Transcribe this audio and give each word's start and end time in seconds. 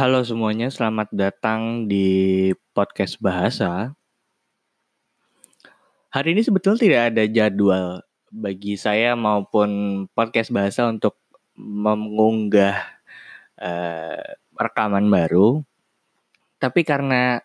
Halo 0.00 0.24
semuanya, 0.24 0.72
selamat 0.72 1.12
datang 1.12 1.84
di 1.84 2.48
podcast 2.72 3.20
bahasa. 3.20 3.92
Hari 6.08 6.32
ini 6.32 6.40
sebetulnya 6.40 6.80
tidak 6.80 7.02
ada 7.12 7.24
jadwal 7.28 8.00
bagi 8.32 8.80
saya 8.80 9.12
maupun 9.12 9.68
podcast 10.16 10.56
bahasa 10.56 10.88
untuk 10.88 11.20
mengunggah 11.60 12.80
uh, 13.60 14.24
rekaman 14.56 15.04
baru. 15.04 15.60
Tapi 16.56 16.80
karena 16.80 17.44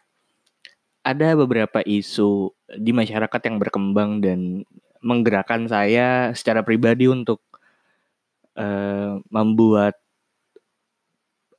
ada 1.04 1.36
beberapa 1.36 1.84
isu 1.84 2.56
di 2.72 2.96
masyarakat 2.96 3.42
yang 3.52 3.60
berkembang 3.60 4.24
dan 4.24 4.64
menggerakkan 5.04 5.68
saya 5.68 6.32
secara 6.32 6.64
pribadi 6.64 7.12
untuk 7.12 7.44
uh, 8.56 9.20
membuat 9.28 10.00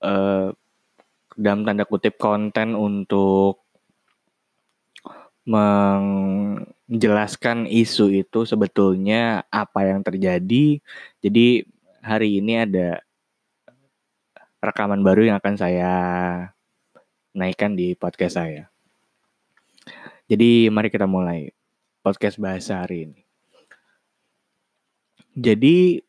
uh, 0.01 0.57
dalam 1.37 1.69
tanda 1.69 1.85
kutip 1.85 2.17
konten 2.17 2.73
untuk 2.73 3.61
menjelaskan 5.47 7.71
isu 7.71 8.27
itu 8.27 8.43
sebetulnya 8.43 9.47
apa 9.53 9.85
yang 9.87 10.03
terjadi. 10.03 10.83
Jadi 11.23 11.63
hari 12.03 12.43
ini 12.43 12.67
ada 12.67 12.99
rekaman 14.59 15.07
baru 15.07 15.31
yang 15.31 15.39
akan 15.39 15.55
saya 15.55 15.95
naikkan 17.31 17.79
di 17.79 17.95
podcast 17.95 18.43
saya. 18.43 18.67
Jadi 20.27 20.67
mari 20.75 20.91
kita 20.91 21.07
mulai 21.07 21.55
podcast 22.03 22.43
bahasa 22.43 22.83
hari 22.83 23.07
ini. 23.07 23.23
Jadi 25.37 26.01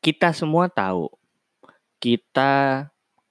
kita 0.00 0.30
semua 0.32 0.72
tahu 0.72 1.12
kita 1.98 2.86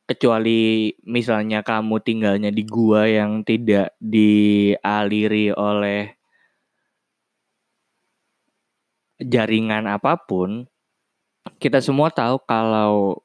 kecuali 0.08 0.96
misalnya 1.04 1.62
kamu 1.68 2.00
tinggalnya 2.00 2.50
di 2.50 2.64
gua 2.64 3.04
yang 3.06 3.44
tidak 3.44 3.92
dialiri 4.00 5.52
oleh 5.52 6.16
jaringan 9.20 9.90
apa 9.90 10.16
pun, 10.16 10.64
kita 11.60 11.84
semua 11.84 12.08
tahu 12.14 12.40
kalau 12.48 13.20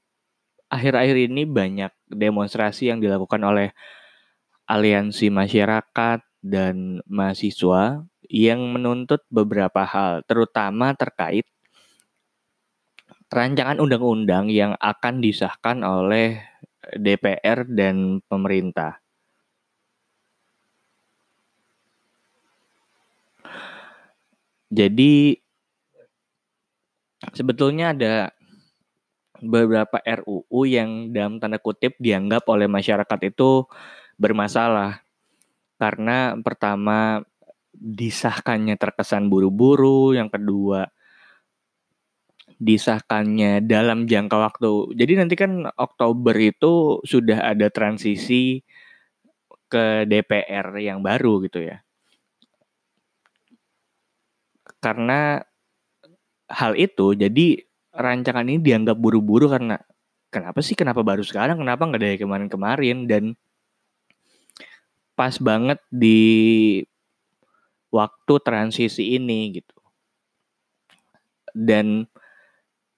akhir-akhir 0.72 1.30
ini 1.30 1.44
banyak 1.44 1.92
demonstrasi 2.08 2.91
yang 2.91 2.98
dilakukan 2.98 3.41
oleh 3.44 3.70
aliansi 4.66 5.28
masyarakat 5.28 6.25
dan 6.42 7.05
mahasiswa 7.06 8.03
yang 8.27 8.60
menuntut 8.72 9.20
beberapa 9.28 9.84
hal, 9.84 10.25
terutama 10.25 10.97
terkait 10.97 11.44
rancangan 13.33 13.80
undang-undang 13.80 14.48
yang 14.53 14.77
akan 14.80 15.25
disahkan 15.25 15.80
oleh 15.84 16.41
DPR 16.98 17.64
dan 17.69 18.19
pemerintah. 18.27 18.98
Jadi 24.72 25.36
sebetulnya 27.30 27.92
ada 27.92 28.33
beberapa 29.42 30.00
RUU 30.00 30.64
yang 30.64 31.10
dalam 31.12 31.36
tanda 31.42 31.58
kutip 31.58 31.98
dianggap 31.98 32.47
oleh 32.48 32.70
masyarakat 32.70 33.20
itu 33.28 33.66
bermasalah. 34.16 35.03
Karena 35.77 36.38
pertama 36.38 37.20
disahkannya 37.75 38.78
terkesan 38.78 39.27
buru-buru, 39.27 40.14
yang 40.14 40.30
kedua 40.30 40.86
disahkannya 42.62 43.66
dalam 43.66 44.06
jangka 44.06 44.37
waktu. 44.38 44.94
Jadi 44.94 45.12
nanti 45.19 45.34
kan 45.34 45.66
Oktober 45.75 46.34
itu 46.38 47.03
sudah 47.03 47.50
ada 47.50 47.66
transisi 47.75 48.62
ke 49.66 50.06
DPR 50.06 50.78
yang 50.78 51.03
baru 51.03 51.42
gitu 51.42 51.59
ya. 51.66 51.82
Karena 54.78 55.42
hal 56.53 56.78
itu 56.78 57.19
jadi 57.19 57.66
rancangan 57.92 58.47
ini 58.47 58.60
dianggap 58.62 58.97
buru-buru 58.97 59.50
karena 59.50 59.81
kenapa 60.28 60.60
sih 60.60 60.76
kenapa 60.76 61.00
baru 61.00 61.25
sekarang 61.25 61.60
kenapa 61.60 61.88
nggak 61.88 62.03
dari 62.03 62.19
kemarin-kemarin 62.20 63.08
dan 63.08 63.25
pas 65.12 65.37
banget 65.41 65.81
di 65.92 66.20
waktu 67.92 68.34
transisi 68.41 69.16
ini 69.16 69.60
gitu 69.60 69.76
dan 71.53 72.08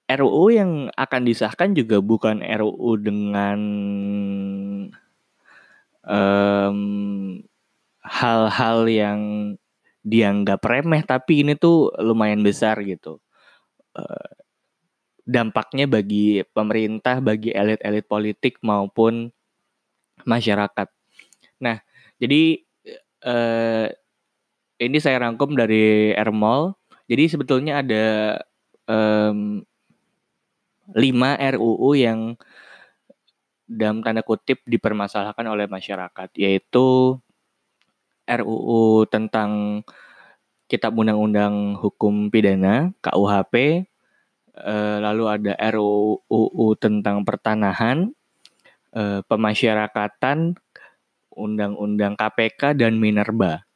RUU 0.04 0.52
yang 0.52 0.92
akan 0.92 1.22
disahkan 1.24 1.72
juga 1.72 2.00
bukan 2.04 2.44
RUU 2.44 3.00
dengan 3.00 3.58
hal-hal 8.04 8.78
um, 8.84 8.92
yang 8.92 9.20
dianggap 10.04 10.60
remeh, 10.60 11.00
tapi 11.08 11.40
ini 11.40 11.56
tuh 11.56 11.88
lumayan 11.96 12.44
besar 12.44 12.76
gitu. 12.84 13.16
Uh, 13.96 14.28
dampaknya 15.24 15.88
bagi 15.88 16.44
pemerintah, 16.52 17.24
bagi 17.24 17.56
elit-elit 17.56 18.04
politik 18.04 18.60
maupun 18.60 19.32
masyarakat. 20.28 20.88
Nah, 21.64 21.80
jadi 22.20 22.60
uh, 23.24 23.88
ini 24.76 24.98
saya 25.00 25.24
rangkum 25.24 25.56
dari 25.56 26.12
Ermol. 26.12 26.76
Jadi 27.08 27.24
sebetulnya 27.32 27.80
ada 27.80 28.04
um, 28.84 29.64
5 30.92 31.56
RUU 31.56 31.90
yang 31.96 32.36
dalam 33.64 34.04
tanda 34.04 34.20
kutip 34.20 34.60
dipermasalahkan 34.68 35.48
oleh 35.48 35.64
masyarakat 35.64 36.28
yaitu 36.36 37.16
RUU 38.28 39.08
tentang 39.08 39.80
Kitab 40.68 40.96
Undang-Undang 40.96 41.80
Hukum 41.80 42.28
Pidana 42.28 42.92
KUHP 43.00 43.84
eh, 44.60 44.96
lalu 45.00 45.24
ada 45.28 45.52
RUU 45.72 46.76
tentang 46.76 47.24
pertanahan 47.24 48.12
eh, 48.92 49.20
pemasyarakatan 49.24 50.60
Undang-Undang 51.34 52.14
KPK 52.14 52.78
dan 52.78 52.94
Minerba. 53.02 53.66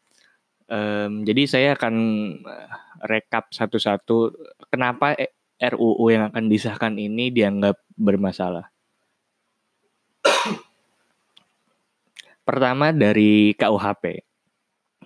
Jadi 1.25 1.49
saya 1.49 1.75
akan 1.75 1.95
rekap 3.09 3.51
satu-satu 3.51 4.37
kenapa 4.69 5.17
RUU 5.59 6.07
yang 6.15 6.31
akan 6.31 6.47
disahkan 6.47 6.95
ini 6.95 7.35
dianggap 7.35 7.83
bermasalah. 7.99 8.71
Pertama 12.49 12.95
dari 12.95 13.53
KUHP. 13.59 14.23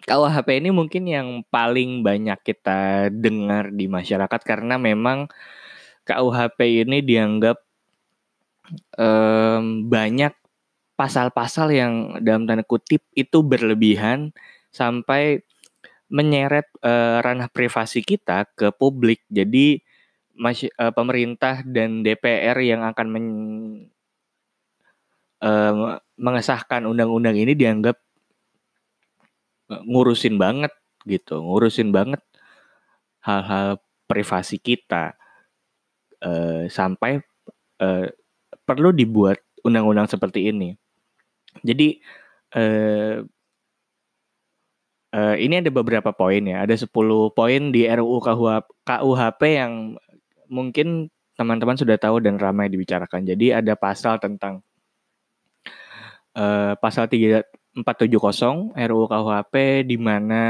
KUHP 0.02 0.48
ini 0.58 0.70
mungkin 0.74 1.08
yang 1.08 1.28
paling 1.48 2.04
banyak 2.04 2.38
kita 2.42 3.08
dengar 3.08 3.72
di 3.72 3.86
masyarakat 3.88 4.40
karena 4.44 4.76
memang 4.76 5.30
KUHP 6.04 6.84
ini 6.84 7.00
dianggap 7.00 7.62
um, 8.98 9.86
banyak 9.86 10.34
pasal-pasal 10.98 11.70
yang 11.72 11.94
dalam 12.20 12.46
tanda 12.46 12.66
kutip 12.66 13.02
itu 13.14 13.42
berlebihan 13.42 14.34
sampai 14.74 15.42
menyeret 16.12 16.68
uh, 16.84 17.24
ranah 17.24 17.48
privasi 17.48 18.04
kita 18.04 18.44
ke 18.52 18.68
publik. 18.74 19.24
Jadi 19.32 19.80
masy- 20.36 20.72
uh, 20.80 20.92
pemerintah 20.92 21.60
dan 21.64 22.04
DPR 22.04 22.58
yang 22.62 22.82
akan 22.86 23.06
men, 23.08 23.26
uh, 25.42 25.98
mengesahkan 26.16 26.86
undang-undang 26.86 27.36
ini 27.36 27.52
dianggap 27.56 27.98
ngurusin 29.68 30.36
banget 30.36 30.72
gitu, 31.08 31.40
ngurusin 31.40 31.90
banget 31.90 32.20
hal-hal 33.22 33.78
privasi 34.06 34.58
kita 34.58 35.14
uh, 36.20 36.68
sampai 36.68 37.22
uh, 37.80 38.06
perlu 38.62 38.92
dibuat 38.92 39.40
undang-undang 39.64 40.10
seperti 40.10 40.50
ini. 40.50 40.74
Jadi 41.62 42.00
uh, 42.58 43.22
uh, 45.12 45.36
ini 45.38 45.54
ada 45.62 45.70
beberapa 45.70 46.10
poin 46.10 46.42
ya, 46.42 46.64
ada 46.64 46.74
10 46.74 46.88
poin 47.32 47.62
di 47.70 47.86
RUU 47.86 48.18
KUHP 48.84 49.40
yang 49.46 49.96
mungkin 50.52 51.08
teman-teman 51.32 51.80
sudah 51.80 51.96
tahu 51.96 52.20
dan 52.20 52.36
ramai 52.36 52.68
dibicarakan. 52.68 53.24
Jadi 53.24 53.56
ada 53.56 53.72
pasal 53.72 54.20
tentang 54.20 54.60
uh, 56.36 56.76
pasal 56.76 57.08
3470 57.08 58.76
RUU 58.76 59.04
KUHP 59.08 59.54
di 59.88 59.96
mana 59.96 60.44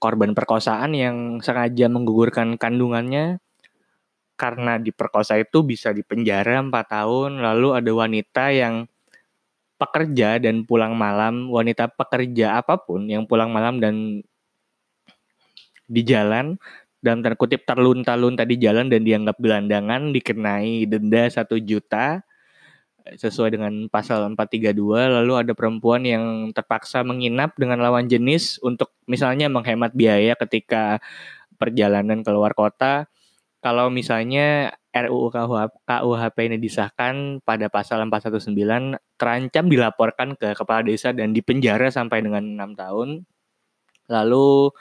korban 0.00 0.32
perkosaan 0.32 0.96
yang 0.96 1.44
sengaja 1.44 1.92
menggugurkan 1.92 2.56
kandungannya 2.56 3.44
karena 4.40 4.80
diperkosa 4.80 5.36
itu 5.36 5.60
bisa 5.60 5.92
dipenjara 5.92 6.64
4 6.64 6.72
tahun. 6.72 7.44
Lalu 7.44 7.68
ada 7.76 7.92
wanita 7.92 8.44
yang 8.56 8.88
pekerja 9.76 10.40
dan 10.40 10.64
pulang 10.64 10.96
malam, 10.96 11.52
wanita 11.52 11.92
pekerja 11.92 12.56
apa 12.56 12.80
pun 12.80 13.04
yang 13.04 13.28
pulang 13.28 13.52
malam 13.52 13.76
dan 13.84 14.24
di 15.90 16.02
jalan 16.06 16.56
dalam 17.00 17.24
tanda 17.24 17.36
kutip 17.36 17.64
terlunta-lunta 17.64 18.44
di 18.44 18.60
jalan 18.60 18.92
dan 18.92 19.04
dianggap 19.04 19.40
gelandangan 19.40 20.12
dikenai 20.12 20.84
denda 20.84 21.28
satu 21.32 21.56
juta 21.56 22.20
sesuai 23.00 23.56
dengan 23.56 23.88
pasal 23.88 24.28
432 24.36 24.76
lalu 25.08 25.32
ada 25.32 25.52
perempuan 25.56 26.04
yang 26.04 26.52
terpaksa 26.52 27.00
menginap 27.00 27.56
dengan 27.56 27.80
lawan 27.80 28.06
jenis 28.06 28.60
untuk 28.60 28.92
misalnya 29.08 29.48
menghemat 29.48 29.96
biaya 29.96 30.36
ketika 30.36 31.00
perjalanan 31.56 32.20
keluar 32.20 32.52
kota 32.52 33.08
kalau 33.60 33.92
misalnya 33.92 34.76
RUU 34.90 35.30
KUHP 35.86 36.36
ini 36.50 36.58
disahkan 36.58 37.38
pada 37.44 37.70
pasal 37.70 38.02
419 38.08 38.98
terancam 39.14 39.64
dilaporkan 39.70 40.34
ke 40.34 40.56
kepala 40.56 40.82
desa 40.82 41.14
dan 41.14 41.30
dipenjara 41.30 41.92
sampai 41.94 42.26
dengan 42.26 42.42
enam 42.42 42.74
tahun. 42.74 43.22
Lalu 44.10 44.74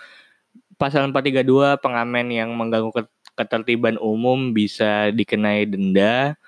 pasal 0.79 1.11
432 1.11 1.83
pengamen 1.83 2.31
yang 2.31 2.55
mengganggu 2.55 3.11
ketertiban 3.35 3.99
umum 3.99 4.55
bisa 4.55 5.11
dikenai 5.11 5.67
denda 5.67 6.39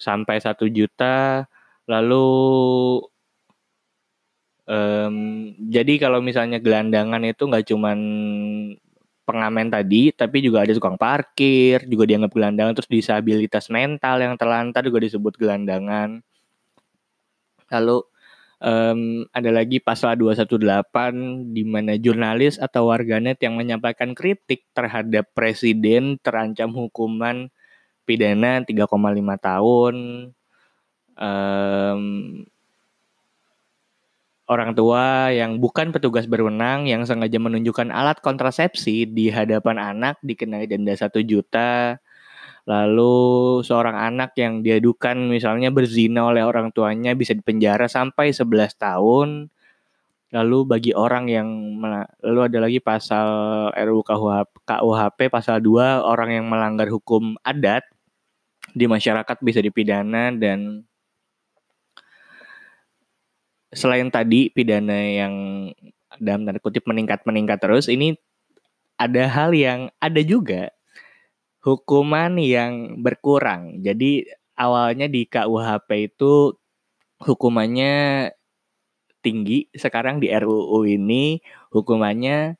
sampai 0.00 0.40
satu 0.40 0.64
juta. 0.72 1.44
Lalu 1.84 2.28
um, 4.64 5.16
jadi 5.68 5.94
kalau 6.00 6.24
misalnya 6.24 6.56
gelandangan 6.56 7.20
itu 7.28 7.42
nggak 7.44 7.66
cuman 7.68 7.98
pengamen 9.28 9.68
tadi, 9.70 10.10
tapi 10.10 10.42
juga 10.42 10.64
ada 10.64 10.72
tukang 10.74 10.96
parkir, 10.98 11.86
juga 11.86 12.08
dianggap 12.08 12.32
gelandangan, 12.34 12.74
terus 12.74 12.90
disabilitas 12.90 13.70
mental 13.70 14.18
yang 14.18 14.34
terlantar 14.34 14.82
juga 14.82 15.04
disebut 15.04 15.38
gelandangan. 15.38 16.18
Lalu 17.70 18.02
um, 18.60 19.24
ada 19.32 19.50
lagi 19.50 19.80
pasal 19.80 20.14
218 20.20 20.60
di 21.50 21.62
mana 21.64 21.96
jurnalis 21.96 22.60
atau 22.60 22.92
warganet 22.92 23.40
yang 23.40 23.56
menyampaikan 23.56 24.12
kritik 24.12 24.68
terhadap 24.76 25.32
presiden 25.32 26.20
terancam 26.20 26.70
hukuman 26.76 27.48
pidana 28.04 28.62
3,5 28.62 28.86
tahun. 29.40 29.96
Um, 31.20 32.02
orang 34.50 34.74
tua 34.74 35.30
yang 35.30 35.62
bukan 35.62 35.94
petugas 35.94 36.26
berwenang 36.26 36.90
yang 36.90 37.06
sengaja 37.06 37.38
menunjukkan 37.38 37.92
alat 37.94 38.18
kontrasepsi 38.18 39.06
di 39.06 39.30
hadapan 39.30 39.78
anak 39.78 40.18
dikenai 40.26 40.66
denda 40.66 40.96
satu 40.96 41.22
juta. 41.22 42.02
Lalu 42.68 43.14
seorang 43.64 43.96
anak 43.96 44.36
yang 44.36 44.60
diadukan 44.60 45.16
misalnya 45.28 45.72
berzina 45.72 46.28
oleh 46.28 46.44
orang 46.44 46.72
tuanya 46.74 47.16
bisa 47.16 47.32
dipenjara 47.32 47.88
sampai 47.88 48.32
11 48.36 48.76
tahun. 48.76 49.48
Lalu 50.30 50.58
bagi 50.62 50.92
orang 50.94 51.26
yang 51.26 51.48
lalu 52.22 52.40
ada 52.46 52.58
lagi 52.62 52.78
pasal 52.78 53.26
RUU 53.74 54.06
KUHP 54.62 55.18
pasal 55.26 55.58
2 55.58 56.06
orang 56.06 56.30
yang 56.36 56.46
melanggar 56.46 56.86
hukum 56.86 57.34
adat 57.42 57.82
di 58.70 58.86
masyarakat 58.86 59.36
bisa 59.42 59.58
dipidana 59.58 60.30
dan 60.30 60.86
selain 63.70 64.10
tadi 64.10 64.50
pidana 64.50 64.98
yang 64.98 65.34
dalam 66.18 66.42
tanda 66.42 66.58
kutip 66.58 66.86
meningkat 66.90 67.22
meningkat 67.22 67.62
terus 67.62 67.86
ini 67.86 68.18
ada 68.98 69.30
hal 69.30 69.54
yang 69.54 69.88
ada 70.02 70.20
juga 70.26 70.74
hukuman 71.60 72.40
yang 72.40 73.00
berkurang. 73.04 73.84
Jadi 73.84 74.24
awalnya 74.56 75.06
di 75.08 75.28
KUHP 75.28 76.12
itu 76.12 76.56
hukumannya 77.20 78.28
tinggi, 79.20 79.68
sekarang 79.76 80.20
di 80.20 80.32
RUU 80.32 80.88
ini 80.88 81.40
hukumannya 81.72 82.56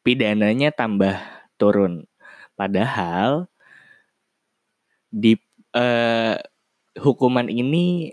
pidananya 0.00 0.72
tambah 0.72 1.20
turun. 1.60 2.08
Padahal 2.56 3.48
di 5.12 5.36
eh, 5.76 6.36
hukuman 6.96 7.48
ini 7.52 8.12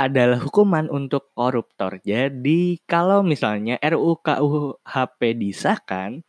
adalah 0.00 0.40
hukuman 0.40 0.88
untuk 0.88 1.28
koruptor. 1.36 2.00
Jadi 2.00 2.80
kalau 2.88 3.20
misalnya 3.20 3.76
RUU 3.84 4.24
KUHP 4.24 5.20
disahkan 5.36 6.24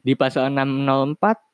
di 0.00 0.16
pasal 0.16 0.48
604 0.56 1.49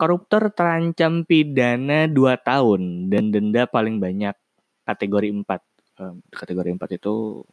koruptor 0.00 0.48
terancam 0.56 1.28
pidana 1.28 2.08
2 2.08 2.16
tahun 2.40 3.12
dan 3.12 3.28
denda 3.28 3.68
paling 3.68 4.00
banyak 4.00 4.32
kategori 4.88 5.28
4. 5.44 5.44
kategori 6.32 6.70
4 6.80 6.96
itu 6.96 7.44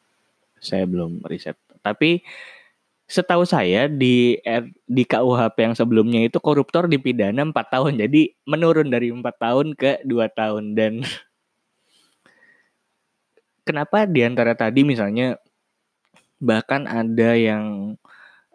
saya 0.64 0.88
belum 0.88 1.28
riset. 1.28 1.60
Tapi 1.84 2.24
setahu 3.04 3.44
saya 3.44 3.92
di 3.92 4.40
di 4.88 5.04
KUHP 5.04 5.58
yang 5.60 5.76
sebelumnya 5.76 6.24
itu 6.24 6.40
koruptor 6.40 6.88
dipidana 6.88 7.44
4 7.44 7.52
tahun. 7.52 8.00
Jadi 8.00 8.32
menurun 8.48 8.88
dari 8.88 9.12
4 9.12 9.20
tahun 9.20 9.68
ke 9.76 10.08
2 10.08 10.32
tahun 10.32 10.64
dan 10.80 11.04
kenapa 13.68 14.08
di 14.08 14.24
antara 14.24 14.56
tadi 14.56 14.88
misalnya 14.88 15.36
bahkan 16.40 16.88
ada 16.88 17.36
yang 17.36 18.00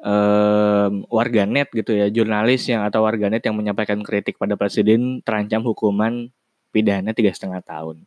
um, 0.02 1.06
warganet 1.08 1.70
gitu 1.72 1.94
ya, 1.94 2.10
jurnalis 2.10 2.66
yang 2.68 2.82
atau 2.82 3.06
warganet 3.06 3.40
yang 3.46 3.56
menyampaikan 3.56 4.02
kritik 4.02 4.36
pada 4.36 4.58
presiden 4.58 5.22
terancam 5.22 5.62
hukuman 5.62 6.28
pidana 6.74 7.14
tiga 7.14 7.30
setengah 7.30 7.62
tahun. 7.62 8.04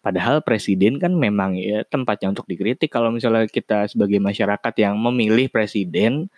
Padahal 0.00 0.44
presiden 0.44 1.00
kan 1.00 1.16
memang 1.16 1.56
ya 1.58 1.82
tempatnya 1.88 2.30
untuk 2.30 2.46
dikritik. 2.46 2.92
Kalau 2.92 3.10
misalnya 3.10 3.48
kita 3.48 3.90
sebagai 3.90 4.20
masyarakat 4.22 4.74
yang 4.78 4.94
memilih 5.00 5.50
presiden 5.50 6.28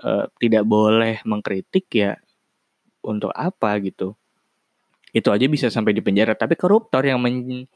uh, 0.00 0.30
tidak 0.38 0.64
boleh 0.64 1.20
mengkritik 1.26 1.90
ya 1.92 2.16
untuk 3.04 3.34
apa 3.34 3.76
gitu. 3.82 4.16
Itu 5.10 5.30
aja 5.30 5.46
bisa 5.50 5.68
sampai 5.68 5.92
di 5.92 6.02
penjara. 6.02 6.38
Tapi 6.38 6.54
koruptor 6.54 7.04
yang 7.04 7.18
men 7.20 7.66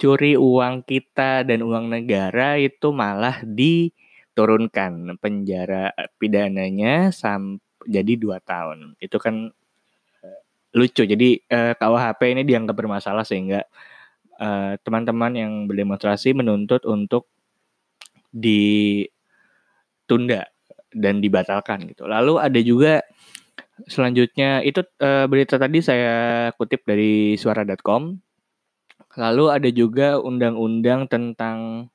curi 0.00 0.34
uang 0.34 0.82
kita 0.88 1.44
dan 1.44 1.60
uang 1.60 1.92
negara 1.92 2.56
itu 2.56 2.88
malah 2.90 3.44
diturunkan 4.30 5.18
penjara 5.18 5.90
pidananya 6.16 7.10
sampai 7.10 7.60
jadi 7.88 8.16
dua 8.20 8.38
tahun. 8.44 8.96
Itu 9.00 9.16
kan 9.16 9.48
uh, 10.24 10.40
lucu. 10.76 11.04
Jadi 11.08 11.40
uh, 11.48 11.72
eh, 11.72 11.80
KUHP 11.80 12.20
ini 12.36 12.44
dianggap 12.44 12.76
bermasalah 12.76 13.24
sehingga 13.24 13.64
teman 14.40 14.76
eh, 14.76 14.80
teman-teman 14.80 15.32
yang 15.36 15.52
berdemonstrasi 15.68 16.32
menuntut 16.32 16.84
untuk 16.88 17.28
ditunda 18.32 19.12
dan 20.92 21.20
dibatalkan 21.20 21.84
gitu. 21.88 22.08
Lalu 22.08 22.40
ada 22.40 22.60
juga 22.64 23.04
selanjutnya 23.84 24.64
itu 24.64 24.80
berita 25.00 25.56
tadi 25.60 25.80
saya 25.84 26.48
kutip 26.56 26.84
dari 26.88 27.36
suara.com 27.36 28.16
Lalu 29.18 29.44
ada 29.50 29.68
juga 29.68 30.22
undang-undang 30.22 31.10
tentang 31.10 31.90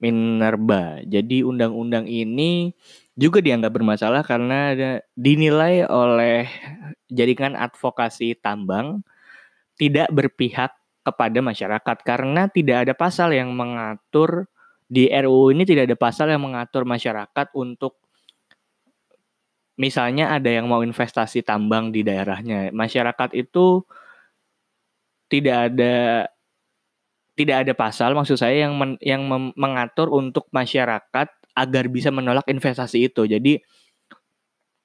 minerba. 0.00 1.04
Jadi 1.04 1.44
undang-undang 1.44 2.08
ini 2.08 2.72
juga 3.14 3.44
dianggap 3.44 3.72
bermasalah 3.76 4.24
karena 4.24 4.72
dinilai 5.12 5.84
oleh 5.86 6.48
jaringan 7.12 7.52
advokasi 7.54 8.34
tambang 8.40 9.04
tidak 9.76 10.08
berpihak 10.08 10.72
kepada 11.04 11.38
masyarakat 11.40 11.96
karena 12.04 12.48
tidak 12.48 12.88
ada 12.88 12.94
pasal 12.96 13.32
yang 13.32 13.52
mengatur 13.52 14.48
di 14.90 15.08
RUU 15.08 15.54
ini 15.54 15.62
tidak 15.68 15.86
ada 15.92 15.96
pasal 15.96 16.32
yang 16.32 16.42
mengatur 16.42 16.82
masyarakat 16.82 17.46
untuk 17.56 18.00
misalnya 19.80 20.36
ada 20.36 20.52
yang 20.52 20.68
mau 20.68 20.84
investasi 20.84 21.40
tambang 21.40 21.88
di 21.88 22.04
daerahnya. 22.04 22.68
Masyarakat 22.72 23.32
itu 23.32 23.80
tidak 25.30 25.72
ada 25.72 26.26
tidak 27.40 27.64
ada 27.64 27.72
pasal 27.72 28.12
maksud 28.12 28.36
saya 28.36 28.68
yang 28.68 28.76
men, 28.76 29.00
yang 29.00 29.24
mem, 29.24 29.56
mengatur 29.56 30.12
untuk 30.12 30.44
masyarakat 30.52 31.28
agar 31.56 31.84
bisa 31.88 32.12
menolak 32.12 32.44
investasi 32.52 33.08
itu. 33.08 33.24
Jadi 33.24 33.56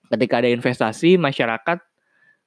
ketika 0.07 0.39
ada 0.39 0.47
investasi 0.47 1.19
masyarakat 1.19 1.83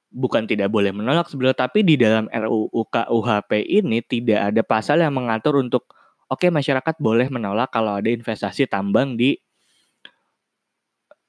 bukan 0.09 0.49
tidak 0.49 0.73
boleh 0.73 0.89
menolak 0.89 1.29
sebelum 1.29 1.53
tapi 1.53 1.85
di 1.85 1.93
dalam 1.93 2.25
RUU 2.25 2.81
KUHP 2.89 3.61
ini 3.61 4.01
tidak 4.01 4.49
ada 4.49 4.61
pasal 4.65 5.05
yang 5.05 5.13
mengatur 5.13 5.61
untuk 5.61 5.93
oke 6.25 6.41
okay, 6.41 6.49
masyarakat 6.49 6.97
boleh 6.97 7.29
menolak 7.29 7.69
kalau 7.69 8.01
ada 8.01 8.09
investasi 8.09 8.65
tambang 8.65 9.13
di 9.13 9.37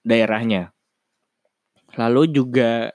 daerahnya. 0.01 0.73
Lalu 2.01 2.33
juga 2.33 2.89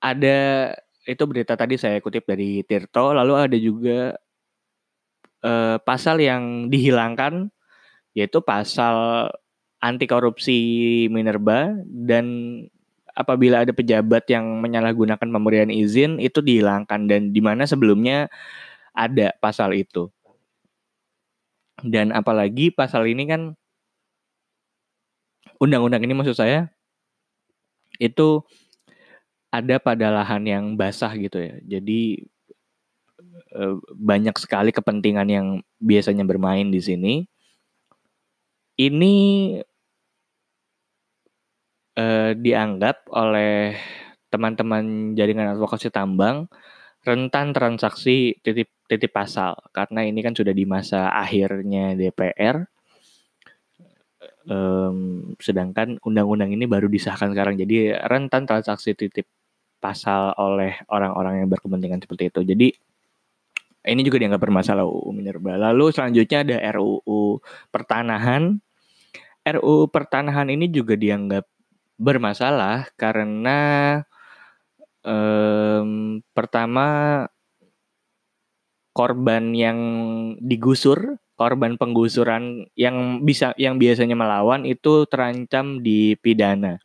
ada 0.00 0.72
itu 1.04 1.22
berita 1.28 1.54
tadi 1.54 1.76
saya 1.76 2.00
kutip 2.00 2.24
dari 2.24 2.64
Tirto. 2.64 3.12
Lalu 3.12 3.32
ada 3.36 3.56
juga 3.60 4.16
uh, 5.44 5.76
pasal 5.84 6.20
yang 6.24 6.72
dihilangkan 6.72 7.52
yaitu 8.14 8.38
pasal 8.40 9.28
anti 9.82 10.06
korupsi 10.08 10.58
minerba 11.12 11.76
dan 11.84 12.24
apabila 13.14 13.62
ada 13.62 13.70
pejabat 13.76 14.26
yang 14.32 14.58
menyalahgunakan 14.64 15.28
pemberian 15.28 15.70
izin 15.70 16.18
itu 16.18 16.40
dihilangkan 16.40 17.06
dan 17.06 17.30
di 17.30 17.40
mana 17.44 17.68
sebelumnya 17.68 18.32
ada 18.96 19.34
pasal 19.38 19.74
itu. 19.76 20.08
Dan 21.84 22.14
apalagi 22.14 22.70
pasal 22.72 23.10
ini 23.10 23.28
kan 23.28 23.42
undang-undang 25.58 26.02
ini 26.06 26.14
maksud 26.16 26.38
saya 26.38 26.70
itu 27.98 28.42
ada 29.60 29.76
pada 29.78 30.10
lahan 30.10 30.42
yang 30.44 30.64
basah 30.74 31.12
gitu 31.14 31.38
ya. 31.38 31.54
Jadi 31.62 32.26
eh, 33.54 33.76
banyak 33.94 34.36
sekali 34.42 34.70
kepentingan 34.74 35.28
yang 35.30 35.46
biasanya 35.78 36.24
bermain 36.26 36.68
di 36.74 36.80
sini. 36.82 37.14
Ini 38.74 39.14
eh, 41.94 42.32
dianggap 42.34 42.96
oleh 43.14 43.78
teman-teman 44.34 45.14
jaringan 45.14 45.54
advokasi 45.54 45.94
tambang 45.94 46.50
rentan 47.06 47.54
transaksi 47.54 48.34
titip 48.42 48.66
titip 48.90 49.12
pasal 49.14 49.54
karena 49.70 50.02
ini 50.02 50.20
kan 50.24 50.34
sudah 50.34 50.50
di 50.50 50.64
masa 50.66 51.12
akhirnya 51.14 51.94
DPR 51.94 52.66
um, 54.48 55.32
sedangkan 55.38 56.00
undang-undang 56.04 56.52
ini 56.52 56.64
baru 56.66 56.88
disahkan 56.88 57.32
sekarang 57.32 57.60
jadi 57.60 58.00
rentan 58.08 58.48
transaksi 58.48 58.96
titip 58.96 59.28
pasal 59.84 60.32
oleh 60.40 60.80
orang-orang 60.88 61.44
yang 61.44 61.48
berkepentingan 61.52 62.00
seperti 62.00 62.32
itu. 62.32 62.40
Jadi 62.40 62.68
ini 63.84 64.00
juga 64.00 64.16
dianggap 64.16 64.40
bermasalah 64.40 64.88
UU 64.88 65.12
Minerba. 65.12 65.60
Lalu 65.60 65.92
selanjutnya 65.92 66.40
ada 66.40 66.56
RUU 66.72 67.44
pertanahan. 67.68 68.56
RUU 69.44 69.92
pertanahan 69.92 70.48
ini 70.48 70.72
juga 70.72 70.96
dianggap 70.96 71.44
bermasalah 72.00 72.88
karena 72.96 73.60
um, 75.04 76.24
pertama 76.32 76.86
korban 78.96 79.52
yang 79.52 79.78
digusur 80.40 81.20
korban 81.34 81.76
penggusuran 81.76 82.70
yang 82.78 83.20
bisa 83.26 83.52
yang 83.58 83.76
biasanya 83.76 84.14
melawan 84.14 84.62
itu 84.64 85.04
terancam 85.10 85.82
dipidana 85.82 86.78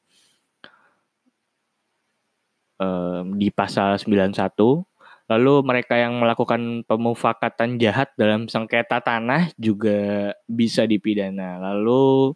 um, 2.79 3.36
di 3.38 3.51
pasal 3.53 4.00
91 4.00 4.55
lalu 5.29 5.62
mereka 5.62 5.93
yang 5.93 6.17
melakukan 6.17 6.81
pemufakatan 6.89 7.77
jahat 7.77 8.09
dalam 8.17 8.50
sengketa 8.50 8.98
tanah 8.98 9.53
juga 9.62 10.33
bisa 10.50 10.89
dipidana. 10.89 11.62
Lalu 11.62 12.33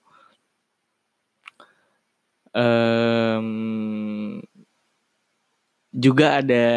um, 2.54 3.50
juga 5.90 6.38
ada 6.38 6.68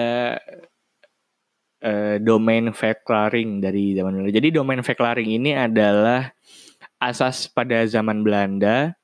uh, 1.85 2.17
domain 2.25 2.73
declaring 2.73 3.61
dari 3.61 3.93
zaman 3.93 4.17
dulu. 4.17 4.33
Jadi 4.33 4.49
domain 4.57 4.81
declaring 4.81 5.37
ini 5.37 5.53
adalah 5.53 6.33
asas 6.97 7.45
pada 7.53 7.85
zaman 7.85 8.25
Belanda 8.25 8.97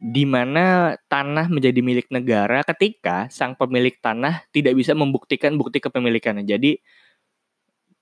di 0.00 0.24
mana 0.24 0.96
tanah 1.12 1.52
menjadi 1.52 1.84
milik 1.84 2.08
negara 2.08 2.64
ketika 2.64 3.28
sang 3.28 3.52
pemilik 3.52 3.92
tanah 4.00 4.48
tidak 4.48 4.72
bisa 4.72 4.96
membuktikan 4.96 5.60
bukti 5.60 5.76
kepemilikannya. 5.76 6.48
Jadi 6.48 6.80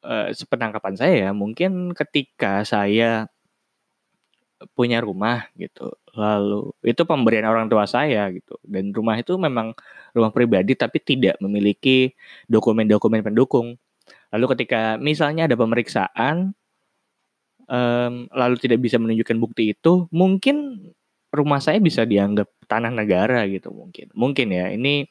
uh, 0.07 0.31
sepenangkapan 0.31 0.95
saya 0.95 1.14
ya, 1.28 1.31
mungkin 1.35 1.90
ketika 1.99 2.62
saya 2.62 3.26
punya 4.78 5.02
rumah 5.02 5.50
gitu. 5.59 5.90
Lalu 6.14 6.71
itu 6.87 7.02
pemberian 7.02 7.47
orang 7.50 7.67
tua 7.67 7.87
saya 7.90 8.31
gitu. 8.31 8.59
Dan 8.62 8.95
rumah 8.95 9.19
itu 9.19 9.35
memang 9.35 9.75
rumah 10.14 10.31
pribadi 10.31 10.78
tapi 10.78 11.02
tidak 11.02 11.35
memiliki 11.43 12.14
dokumen-dokumen 12.47 13.26
pendukung. 13.26 13.75
Lalu 14.31 14.47
ketika 14.55 15.02
misalnya 15.02 15.50
ada 15.50 15.59
pemeriksaan, 15.59 16.55
um, 17.67 18.12
lalu 18.31 18.57
tidak 18.62 18.78
bisa 18.83 19.02
menunjukkan 19.02 19.38
bukti 19.38 19.75
itu, 19.75 20.07
mungkin 20.11 20.90
rumah 21.29 21.61
saya 21.61 21.79
bisa 21.79 22.05
dianggap 22.09 22.49
tanah 22.69 22.93
negara 22.93 23.45
gitu 23.49 23.73
mungkin. 23.73 24.09
Mungkin 24.17 24.49
ya, 24.53 24.73
ini 24.73 25.05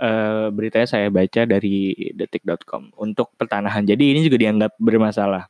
uh, 0.00 0.48
beritanya 0.52 0.88
saya 0.88 1.08
baca 1.08 1.42
dari 1.48 1.94
detik.com 2.16 2.92
untuk 3.00 3.32
pertanahan. 3.36 3.84
Jadi 3.84 4.16
ini 4.16 4.20
juga 4.26 4.38
dianggap 4.40 4.72
bermasalah. 4.80 5.48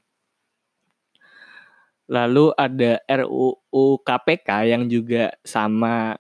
Lalu 2.07 2.55
ada 2.55 3.03
RUU 3.03 3.99
KPK 4.07 4.49
yang 4.71 4.87
juga 4.87 5.35
sama 5.43 6.15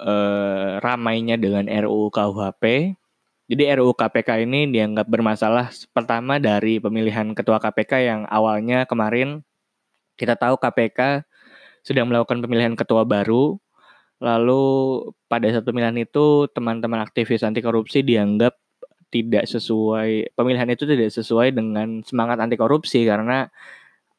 uh, 0.00 0.80
ramainya 0.80 1.36
dengan 1.36 1.68
RUU 1.68 2.08
KUHP 2.08 2.96
jadi 3.48 3.80
RUU 3.80 3.96
KPK 3.96 4.44
ini 4.44 4.68
dianggap 4.68 5.08
bermasalah 5.08 5.72
pertama 5.96 6.36
dari 6.36 6.76
pemilihan 6.84 7.32
ketua 7.32 7.56
KPK 7.56 7.92
yang 8.04 8.20
awalnya 8.28 8.84
kemarin 8.84 9.40
kita 10.18 10.34
tahu 10.34 10.58
KPK 10.58 11.22
sedang 11.86 12.10
melakukan 12.10 12.42
pemilihan 12.42 12.74
ketua 12.74 13.06
baru. 13.06 13.56
Lalu 14.18 14.62
pada 15.30 15.46
saat 15.46 15.62
pemilihan 15.62 15.94
itu 16.02 16.50
teman-teman 16.50 16.98
aktivis 17.06 17.46
anti 17.46 17.62
korupsi 17.62 18.02
dianggap 18.02 18.58
tidak 19.08 19.46
sesuai 19.48 20.36
pemilihan 20.36 20.68
itu 20.68 20.84
tidak 20.84 21.14
sesuai 21.14 21.54
dengan 21.54 22.02
semangat 22.04 22.42
anti 22.42 22.58
korupsi 22.58 23.06
karena 23.06 23.48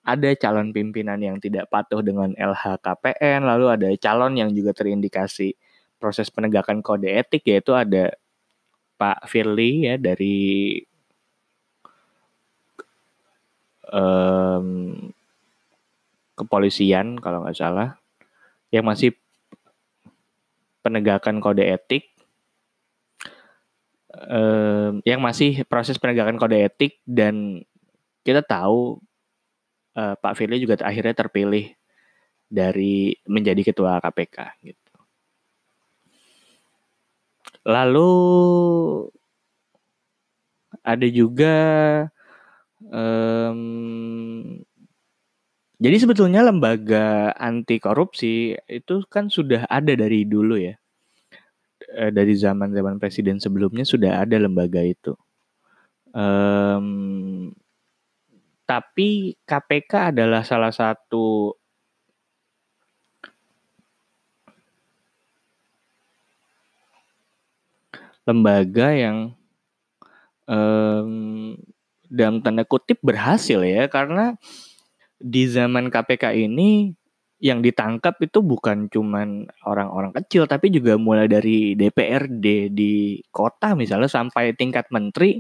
ada 0.02 0.30
calon 0.40 0.74
pimpinan 0.74 1.20
yang 1.22 1.38
tidak 1.38 1.70
patuh 1.70 2.02
dengan 2.02 2.34
LHKPN, 2.34 3.46
lalu 3.46 3.66
ada 3.70 3.88
calon 4.00 4.34
yang 4.40 4.50
juga 4.56 4.74
terindikasi 4.74 5.54
proses 6.00 6.32
penegakan 6.32 6.80
kode 6.80 7.12
etik 7.12 7.44
yaitu 7.46 7.76
ada 7.76 8.16
Pak 8.96 9.28
Firly 9.28 9.92
ya 9.92 9.96
dari 10.00 10.80
um, 13.92 14.96
kepolisian 16.40 17.20
kalau 17.20 17.44
nggak 17.44 17.60
salah 17.60 18.00
yang 18.72 18.88
masih 18.88 19.12
penegakan 20.80 21.44
kode 21.44 21.68
etik 21.68 22.08
um, 24.14 25.04
yang 25.04 25.20
masih 25.20 25.68
proses 25.68 26.00
penegakan 26.00 26.40
kode 26.40 26.58
etik 26.58 27.04
dan 27.04 27.62
kita 28.24 28.40
tahu 28.44 29.00
uh, 30.00 30.16
Pak 30.16 30.34
Firly 30.40 30.62
juga 30.62 30.80
akhirnya 30.82 31.16
terpilih 31.16 31.76
dari 32.50 33.14
menjadi 33.30 33.62
ketua 33.62 34.02
KPK 34.02 34.38
gitu. 34.66 34.94
Lalu 37.70 38.12
ada 40.82 41.08
juga 41.12 41.58
um, 42.90 43.60
jadi 45.80 45.96
sebetulnya 45.96 46.44
lembaga 46.44 47.32
anti 47.40 47.80
korupsi 47.80 48.52
itu 48.68 48.96
kan 49.08 49.32
sudah 49.32 49.64
ada 49.72 49.96
dari 49.96 50.28
dulu 50.28 50.60
ya. 50.60 50.76
Eh, 51.96 52.12
dari 52.12 52.36
zaman-zaman 52.36 53.00
presiden 53.00 53.40
sebelumnya 53.40 53.88
sudah 53.88 54.22
ada 54.22 54.36
lembaga 54.36 54.84
itu. 54.84 55.16
Um, 56.12 57.56
tapi 58.68 59.40
KPK 59.48 60.14
adalah 60.14 60.44
salah 60.44 60.70
satu 60.76 61.56
lembaga 68.28 68.94
yang 68.94 69.34
um, 70.46 71.58
dalam 72.06 72.46
tanda 72.46 72.62
kutip 72.62 73.02
berhasil 73.02 73.66
ya 73.66 73.90
karena 73.90 74.38
di 75.20 75.44
zaman 75.52 75.92
KPK 75.92 76.32
ini 76.48 76.96
yang 77.40 77.64
ditangkap 77.64 78.20
itu 78.20 78.44
bukan 78.44 78.92
cuman 78.92 79.48
orang-orang 79.64 80.12
kecil 80.12 80.44
tapi 80.44 80.72
juga 80.72 81.00
mulai 81.00 81.28
dari 81.32 81.72
DPRD 81.76 82.72
di 82.76 83.20
kota 83.32 83.80
misalnya 83.80 84.12
sampai 84.12 84.52
tingkat 84.56 84.92
menteri 84.92 85.40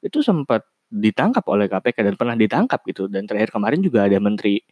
itu 0.00 0.24
sempat 0.24 0.64
ditangkap 0.88 1.44
oleh 1.48 1.68
KPK 1.68 2.12
dan 2.12 2.14
pernah 2.16 2.36
ditangkap 2.40 2.80
gitu 2.88 3.04
dan 3.12 3.28
terakhir 3.28 3.52
kemarin 3.52 3.84
juga 3.84 4.08
ada 4.08 4.16
menteri 4.16 4.64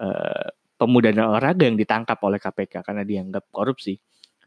uh, 0.00 0.52
pemuda 0.76 1.16
dan 1.16 1.32
olahraga 1.32 1.64
yang 1.64 1.80
ditangkap 1.80 2.20
oleh 2.20 2.36
KPK 2.36 2.84
karena 2.84 3.00
dianggap 3.00 3.48
korupsi 3.48 3.96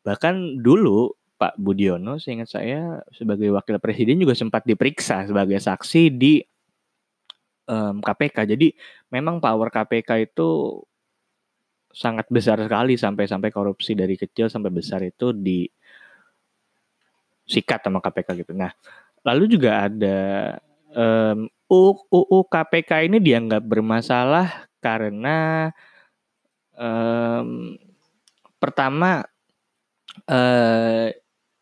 bahkan 0.05 0.61
dulu 0.61 1.17
Pak 1.39 1.55
Budiono, 1.55 2.19
seingat 2.19 2.51
saya 2.51 2.99
sebagai 3.15 3.47
wakil 3.55 3.79
presiden 3.79 4.19
juga 4.19 4.35
sempat 4.35 4.67
diperiksa 4.67 5.23
sebagai 5.23 5.55
saksi 5.55 6.11
di 6.11 6.43
KPK. 8.03 8.37
Jadi 8.49 8.73
memang 9.09 9.41
power 9.41 9.69
KPK 9.69 10.29
itu 10.31 10.81
sangat 11.89 12.29
besar 12.29 12.61
sekali 12.61 12.95
sampai-sampai 12.95 13.49
korupsi 13.49 13.97
dari 13.97 14.13
kecil 14.13 14.47
sampai 14.47 14.69
besar 14.69 15.01
itu 15.01 15.33
di 15.33 15.65
sikat 17.49 17.81
sama 17.81 17.97
KPK 17.97 18.45
gitu. 18.45 18.53
Nah, 18.53 18.69
lalu 19.25 19.49
juga 19.49 19.89
ada 19.89 20.19
um, 20.93 21.49
UU 21.69 22.39
KPK 22.45 23.09
ini 23.09 23.17
dianggap 23.17 23.65
bermasalah 23.65 24.69
karena 24.77 25.69
um, 26.77 27.73
pertama 28.61 29.25
uh, 30.29 31.07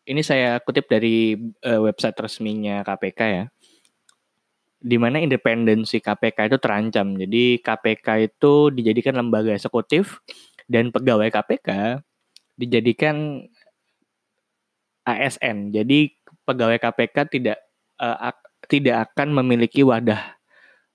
ini 0.08 0.22
saya 0.24 0.60
kutip 0.64 0.88
dari 0.88 1.36
uh, 1.64 1.80
website 1.84 2.16
resminya 2.20 2.80
KPK 2.84 3.20
ya. 3.28 3.44
Di 4.78 4.96
mana 4.96 5.18
independensi 5.18 5.98
KPK 5.98 6.54
itu 6.54 6.58
terancam. 6.62 7.18
Jadi 7.18 7.58
KPK 7.58 8.06
itu 8.30 8.70
dijadikan 8.70 9.18
lembaga 9.18 9.50
eksekutif 9.50 10.22
dan 10.70 10.94
pegawai 10.94 11.30
KPK 11.34 11.98
dijadikan 12.54 13.46
ASN. 15.02 15.74
Jadi 15.74 16.14
pegawai 16.46 16.78
KPK 16.78 17.16
tidak 17.28 17.58
uh, 17.98 18.30
tidak 18.70 19.10
akan 19.10 19.42
memiliki 19.42 19.82
wadah 19.82 20.38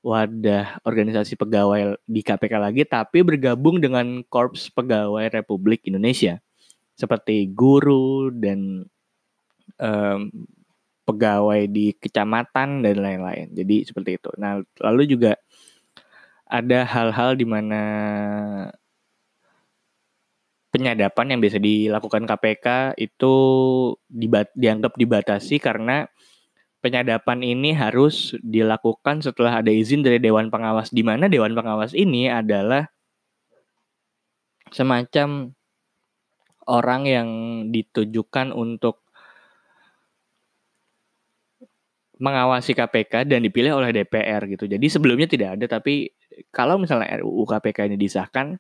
wadah 0.04 0.84
organisasi 0.84 1.40
pegawai 1.40 1.96
di 2.04 2.20
KPK 2.20 2.54
lagi 2.60 2.84
tapi 2.84 3.24
bergabung 3.24 3.80
dengan 3.80 4.20
korps 4.28 4.68
pegawai 4.68 5.32
Republik 5.32 5.88
Indonesia 5.88 6.44
seperti 7.00 7.48
guru 7.56 8.28
dan 8.36 8.84
um, 9.80 10.28
pegawai 11.14 11.70
di 11.70 11.94
kecamatan 11.94 12.82
dan 12.82 12.98
lain-lain. 12.98 13.54
Jadi 13.54 13.86
seperti 13.86 14.18
itu. 14.18 14.34
Nah, 14.42 14.60
lalu 14.82 15.06
juga 15.06 15.38
ada 16.50 16.86
hal-hal 16.86 17.38
di 17.38 17.46
mana 17.46 17.84
penyadapan 20.74 21.38
yang 21.38 21.40
biasa 21.40 21.62
dilakukan 21.62 22.26
KPK 22.26 22.98
itu 22.98 23.36
dibat 24.10 24.50
dianggap 24.58 24.98
dibatasi 24.98 25.62
karena 25.62 26.10
penyadapan 26.82 27.46
ini 27.46 27.78
harus 27.78 28.34
dilakukan 28.42 29.22
setelah 29.22 29.62
ada 29.62 29.70
izin 29.70 30.02
dari 30.02 30.18
dewan 30.18 30.50
pengawas 30.50 30.90
di 30.90 31.06
mana 31.06 31.30
dewan 31.30 31.54
pengawas 31.54 31.94
ini 31.94 32.26
adalah 32.28 32.90
semacam 34.74 35.54
orang 36.66 37.02
yang 37.06 37.30
ditujukan 37.70 38.50
untuk 38.50 39.03
mengawasi 42.24 42.72
KPK 42.72 43.28
dan 43.28 43.44
dipilih 43.44 43.76
oleh 43.76 43.92
DPR 43.92 44.48
gitu. 44.48 44.64
Jadi 44.64 44.88
sebelumnya 44.88 45.28
tidak 45.28 45.60
ada 45.60 45.66
tapi 45.68 46.08
kalau 46.56 46.80
misalnya 46.80 47.20
RUU 47.20 47.44
KPK 47.44 47.92
ini 47.92 48.00
disahkan 48.00 48.56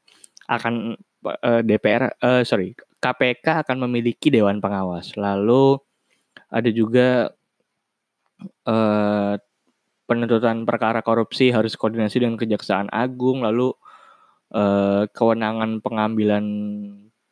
akan 0.51 0.99
uh, 1.23 1.39
eh, 1.39 1.61
DPR 1.63 2.11
uh, 2.19 2.27
eh, 2.27 2.43
sorry 2.43 2.75
KPK 2.99 3.63
akan 3.63 3.87
memiliki 3.87 4.27
dewan 4.27 4.59
pengawas. 4.59 5.15
Lalu 5.15 5.79
ada 6.51 6.69
juga 6.75 7.31
uh, 8.67 9.33
penuntutan 10.03 10.67
perkara 10.67 10.99
korupsi 10.99 11.47
harus 11.55 11.79
koordinasi 11.79 12.19
dengan 12.19 12.35
Kejaksaan 12.35 12.91
Agung. 12.91 13.47
Lalu 13.47 13.71
uh, 14.51 15.07
kewenangan 15.07 15.79
pengambilan 15.79 16.45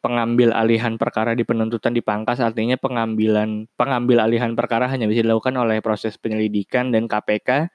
pengambil 0.01 0.51
alihan 0.58 0.98
perkara 0.98 1.38
di 1.38 1.46
penuntutan 1.46 1.93
dipangkas 1.93 2.41
artinya 2.41 2.75
pengambilan 2.75 3.70
pengambil 3.77 4.25
alihan 4.25 4.58
perkara 4.58 4.89
hanya 4.89 5.05
bisa 5.05 5.22
dilakukan 5.22 5.53
oleh 5.55 5.77
proses 5.79 6.17
penyelidikan 6.17 6.89
dan 6.89 7.05
KPK 7.05 7.70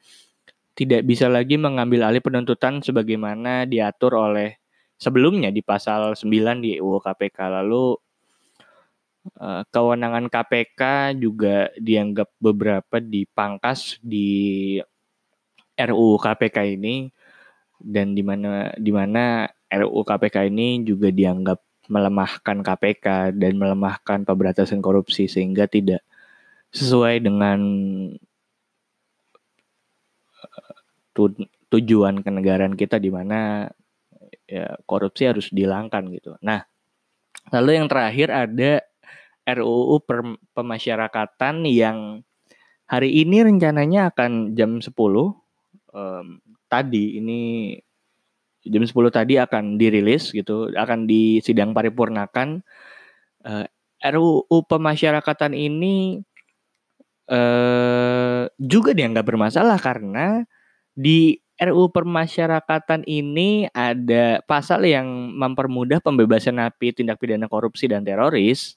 tidak 0.77 1.09
bisa 1.09 1.33
lagi 1.33 1.57
mengambil 1.57 2.05
alih 2.05 2.21
penuntutan 2.21 2.85
sebagaimana 2.85 3.65
diatur 3.65 4.13
oleh 4.21 4.61
sebelumnya 5.01 5.49
di 5.49 5.65
pasal 5.65 6.13
9 6.13 6.61
di 6.61 6.77
UU 6.77 7.01
KPK. 7.01 7.39
Lalu 7.49 7.97
uh, 9.41 9.63
kewenangan 9.73 10.29
KPK 10.29 10.83
juga 11.17 11.73
dianggap 11.81 12.29
beberapa 12.37 13.01
dipangkas 13.01 13.97
di 14.05 14.77
RUU 15.77 16.21
KPK 16.21 16.77
ini 16.77 17.09
dan 17.81 18.13
di 18.13 18.21
mana 18.21 18.69
di 18.77 18.93
mana 18.93 19.49
RUU 19.69 20.01
KPK 20.05 20.53
ini 20.53 20.85
juga 20.85 21.09
dianggap 21.09 21.66
melemahkan 21.89 22.63
KPK 22.63 23.37
dan 23.37 23.53
melemahkan 23.59 24.27
pemberantasan 24.27 24.83
korupsi 24.83 25.31
sehingga 25.31 25.67
tidak 25.71 26.03
sesuai 26.75 27.23
dengan 27.23 27.61
eh, 30.43 31.47
tujuan 31.71 32.21
kenegaraan 32.23 32.75
kita 32.75 33.01
di 33.01 33.11
mana 33.11 33.71
ya 34.47 34.79
korupsi 34.87 35.27
harus 35.27 35.51
dihilangkan 35.51 36.07
gitu. 36.15 36.39
Nah, 36.43 36.63
lalu 37.51 37.83
yang 37.83 37.87
terakhir 37.91 38.29
ada 38.31 38.73
RUU 39.47 40.03
pemasyarakatan 40.55 41.67
yang 41.71 42.23
hari 42.87 43.23
ini 43.23 43.47
rencananya 43.47 44.11
akan 44.15 44.55
jam 44.59 44.79
10 44.83 44.91
um, 44.95 46.27
tadi 46.67 47.19
ini 47.23 47.75
jam 48.67 48.83
10 48.83 48.93
tadi 49.15 49.39
akan 49.39 49.79
dirilis 49.79 50.35
gitu, 50.35 50.71
akan 50.75 51.07
disidang 51.07 51.73
paripurnakan. 51.73 52.61
Uh, 53.47 53.67
RUU 54.03 54.67
pemasyarakatan 54.67 55.55
ini 55.57 56.21
uh, 57.31 58.47
juga 58.59 58.91
dianggap 58.93 59.25
bermasalah 59.27 59.79
karena 59.81 60.45
di 60.93 61.39
RUU 61.57 61.89
Permasyarakatan 61.89 63.09
ini 63.09 63.65
ada 63.73 64.45
pasal 64.45 64.85
yang 64.85 65.09
mempermudah 65.33 66.05
pembebasan 66.05 66.61
napi 66.61 66.93
tindak 66.93 67.17
pidana 67.17 67.49
korupsi 67.49 67.89
dan 67.89 68.05
teroris 68.05 68.77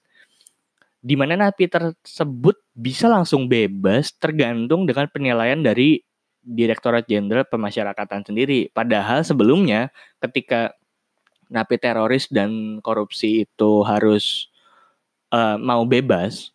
di 1.04 1.16
mana 1.20 1.36
napi 1.36 1.68
tersebut 1.68 2.56
bisa 2.76 3.12
langsung 3.12 3.52
bebas 3.52 4.16
tergantung 4.16 4.88
dengan 4.88 5.12
penilaian 5.12 5.60
dari 5.60 6.00
Direktorat 6.40 7.06
Jenderal 7.06 7.46
Pemasyarakatan 7.46 8.26
sendiri. 8.26 8.72
Padahal 8.72 9.22
sebelumnya 9.28 9.92
ketika 10.24 10.74
napi 11.50 11.76
teroris 11.82 12.30
dan 12.30 12.80
korupsi 12.80 13.44
itu 13.46 13.84
harus 13.84 14.48
uh, 15.34 15.58
mau 15.60 15.84
bebas, 15.84 16.54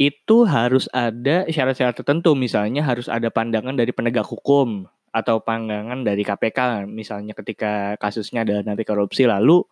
itu 0.00 0.42
harus 0.46 0.90
ada 0.90 1.46
syarat-syarat 1.46 1.94
tertentu. 2.02 2.34
Misalnya 2.34 2.82
harus 2.82 3.06
ada 3.06 3.30
pandangan 3.30 3.74
dari 3.74 3.94
penegak 3.94 4.26
hukum 4.26 4.86
atau 5.14 5.38
pandangan 5.38 6.02
dari 6.02 6.26
KPK 6.26 6.90
misalnya 6.90 7.38
ketika 7.38 7.94
kasusnya 8.02 8.42
ada 8.42 8.66
nanti 8.66 8.82
korupsi 8.82 9.30
lalu 9.30 9.62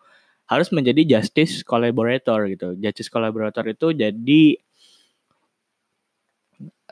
harus 0.47 0.71
menjadi 0.71 1.19
justice 1.19 1.67
collaborator 1.67 2.47
gitu. 2.47 2.79
Justice 2.79 3.11
collaborator 3.11 3.67
itu 3.67 3.91
jadi 3.91 4.43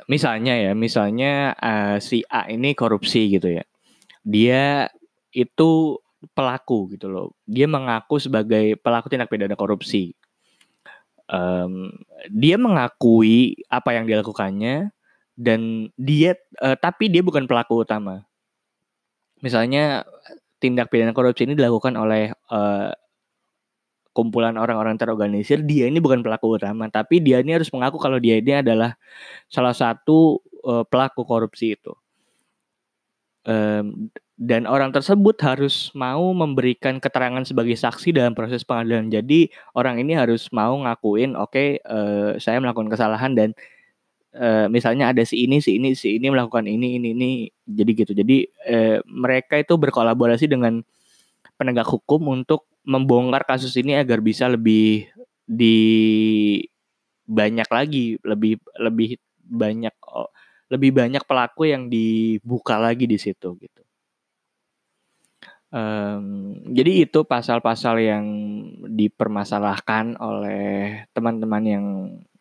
misalnya 0.07 0.55
ya 0.57 0.73
misalnya 0.73 1.55
uh, 1.59 1.97
si 2.01 2.25
A 2.31 2.47
ini 2.49 2.73
korupsi 2.73 3.31
gitu 3.33 3.51
ya. 3.61 3.65
Dia 4.25 4.89
itu 5.35 6.01
pelaku 6.37 6.93
gitu 6.97 7.09
loh. 7.09 7.29
Dia 7.49 7.67
mengaku 7.67 8.21
sebagai 8.21 8.77
pelaku 8.81 9.09
tindak 9.09 9.33
pidana 9.33 9.57
korupsi. 9.57 10.13
Um, 11.31 11.95
dia 12.27 12.59
mengakui 12.59 13.55
apa 13.71 13.95
yang 13.95 14.05
dilakukannya 14.11 14.91
dan 15.39 15.61
dia 15.95 16.35
uh, 16.59 16.75
tapi 16.75 17.07
dia 17.09 17.23
bukan 17.25 17.47
pelaku 17.47 17.87
utama. 17.87 18.27
Misalnya 19.41 20.05
tindak 20.61 20.93
pidana 20.93 21.17
korupsi 21.17 21.49
ini 21.49 21.57
dilakukan 21.57 21.97
oleh 21.97 22.35
uh, 22.53 22.93
kumpulan 24.11 24.59
orang-orang 24.59 24.99
terorganisir, 24.99 25.63
dia 25.63 25.87
ini 25.87 26.03
bukan 26.03 26.21
pelaku 26.21 26.59
utama, 26.59 26.91
tapi 26.91 27.23
dia 27.23 27.39
ini 27.39 27.55
harus 27.55 27.71
mengaku 27.71 27.97
kalau 28.03 28.19
dia 28.19 28.43
ini 28.43 28.59
adalah 28.59 28.99
salah 29.47 29.75
satu 29.75 30.43
uh, 30.67 30.85
pelaku 30.87 31.23
korupsi 31.23 31.79
itu. 31.79 31.95
Um, 33.47 34.13
dan 34.41 34.65
orang 34.65 34.89
tersebut 34.89 35.37
harus 35.45 35.93
mau 35.93 36.33
memberikan 36.33 36.97
keterangan 36.97 37.45
sebagai 37.45 37.77
saksi 37.77 38.17
dalam 38.17 38.33
proses 38.33 38.65
pengadilan. 38.65 39.13
Jadi 39.13 39.53
orang 39.77 40.01
ini 40.01 40.17
harus 40.17 40.49
mau 40.49 40.73
ngakuin, 40.81 41.37
oke, 41.37 41.53
okay, 41.53 41.69
uh, 41.85 42.33
eh, 42.33 42.41
saya 42.41 42.57
melakukan 42.57 42.89
kesalahan 42.89 43.37
dan 43.37 43.53
uh, 44.33 44.65
misalnya 44.73 45.13
ada 45.13 45.21
si 45.29 45.45
ini, 45.45 45.61
si 45.61 45.77
ini, 45.77 45.93
si 45.93 46.17
ini 46.17 46.33
melakukan 46.33 46.65
ini, 46.65 46.97
ini, 46.97 47.13
ini, 47.13 47.31
jadi 47.69 47.91
gitu. 47.93 48.13
Jadi 48.17 48.49
uh, 48.65 49.05
mereka 49.13 49.61
itu 49.61 49.77
berkolaborasi 49.77 50.49
dengan 50.49 50.81
penegak 51.61 51.85
hukum 51.93 52.33
untuk 52.33 52.70
membongkar 52.85 53.45
kasus 53.45 53.77
ini 53.77 53.97
agar 53.97 54.21
bisa 54.25 54.49
lebih 54.49 55.09
di 55.45 55.77
banyak 57.27 57.69
lagi, 57.71 58.19
lebih 58.27 58.59
lebih 58.79 59.21
banyak 59.39 59.95
oh, 60.07 60.31
lebih 60.71 60.91
banyak 60.95 61.23
pelaku 61.27 61.71
yang 61.71 61.91
dibuka 61.91 62.79
lagi 62.79 63.07
di 63.11 63.19
situ 63.19 63.59
gitu. 63.59 63.83
Um, 65.71 66.59
jadi 66.75 67.07
itu 67.07 67.23
pasal-pasal 67.23 68.03
yang 68.03 68.27
dipermasalahkan 68.91 70.19
oleh 70.19 71.07
teman-teman 71.15 71.63
yang 71.63 71.87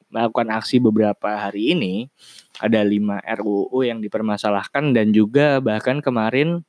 melakukan 0.09 0.49
aksi 0.49 0.81
beberapa 0.81 1.37
hari 1.37 1.77
ini. 1.77 2.09
Ada 2.57 2.81
lima 2.81 3.21
RUU 3.21 3.85
yang 3.85 4.01
dipermasalahkan 4.01 4.91
dan 4.97 5.13
juga 5.13 5.61
bahkan 5.61 6.01
kemarin 6.01 6.65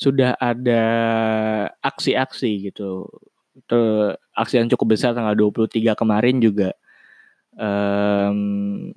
sudah 0.00 0.32
ada 0.40 0.82
aksi-aksi 1.84 2.72
gitu. 2.72 3.04
Itu 3.52 3.80
aksi 4.32 4.64
yang 4.64 4.72
cukup 4.72 4.96
besar 4.96 5.12
tanggal 5.12 5.36
23 5.36 5.92
kemarin 5.92 6.40
juga. 6.40 6.72
Um, 7.52 8.96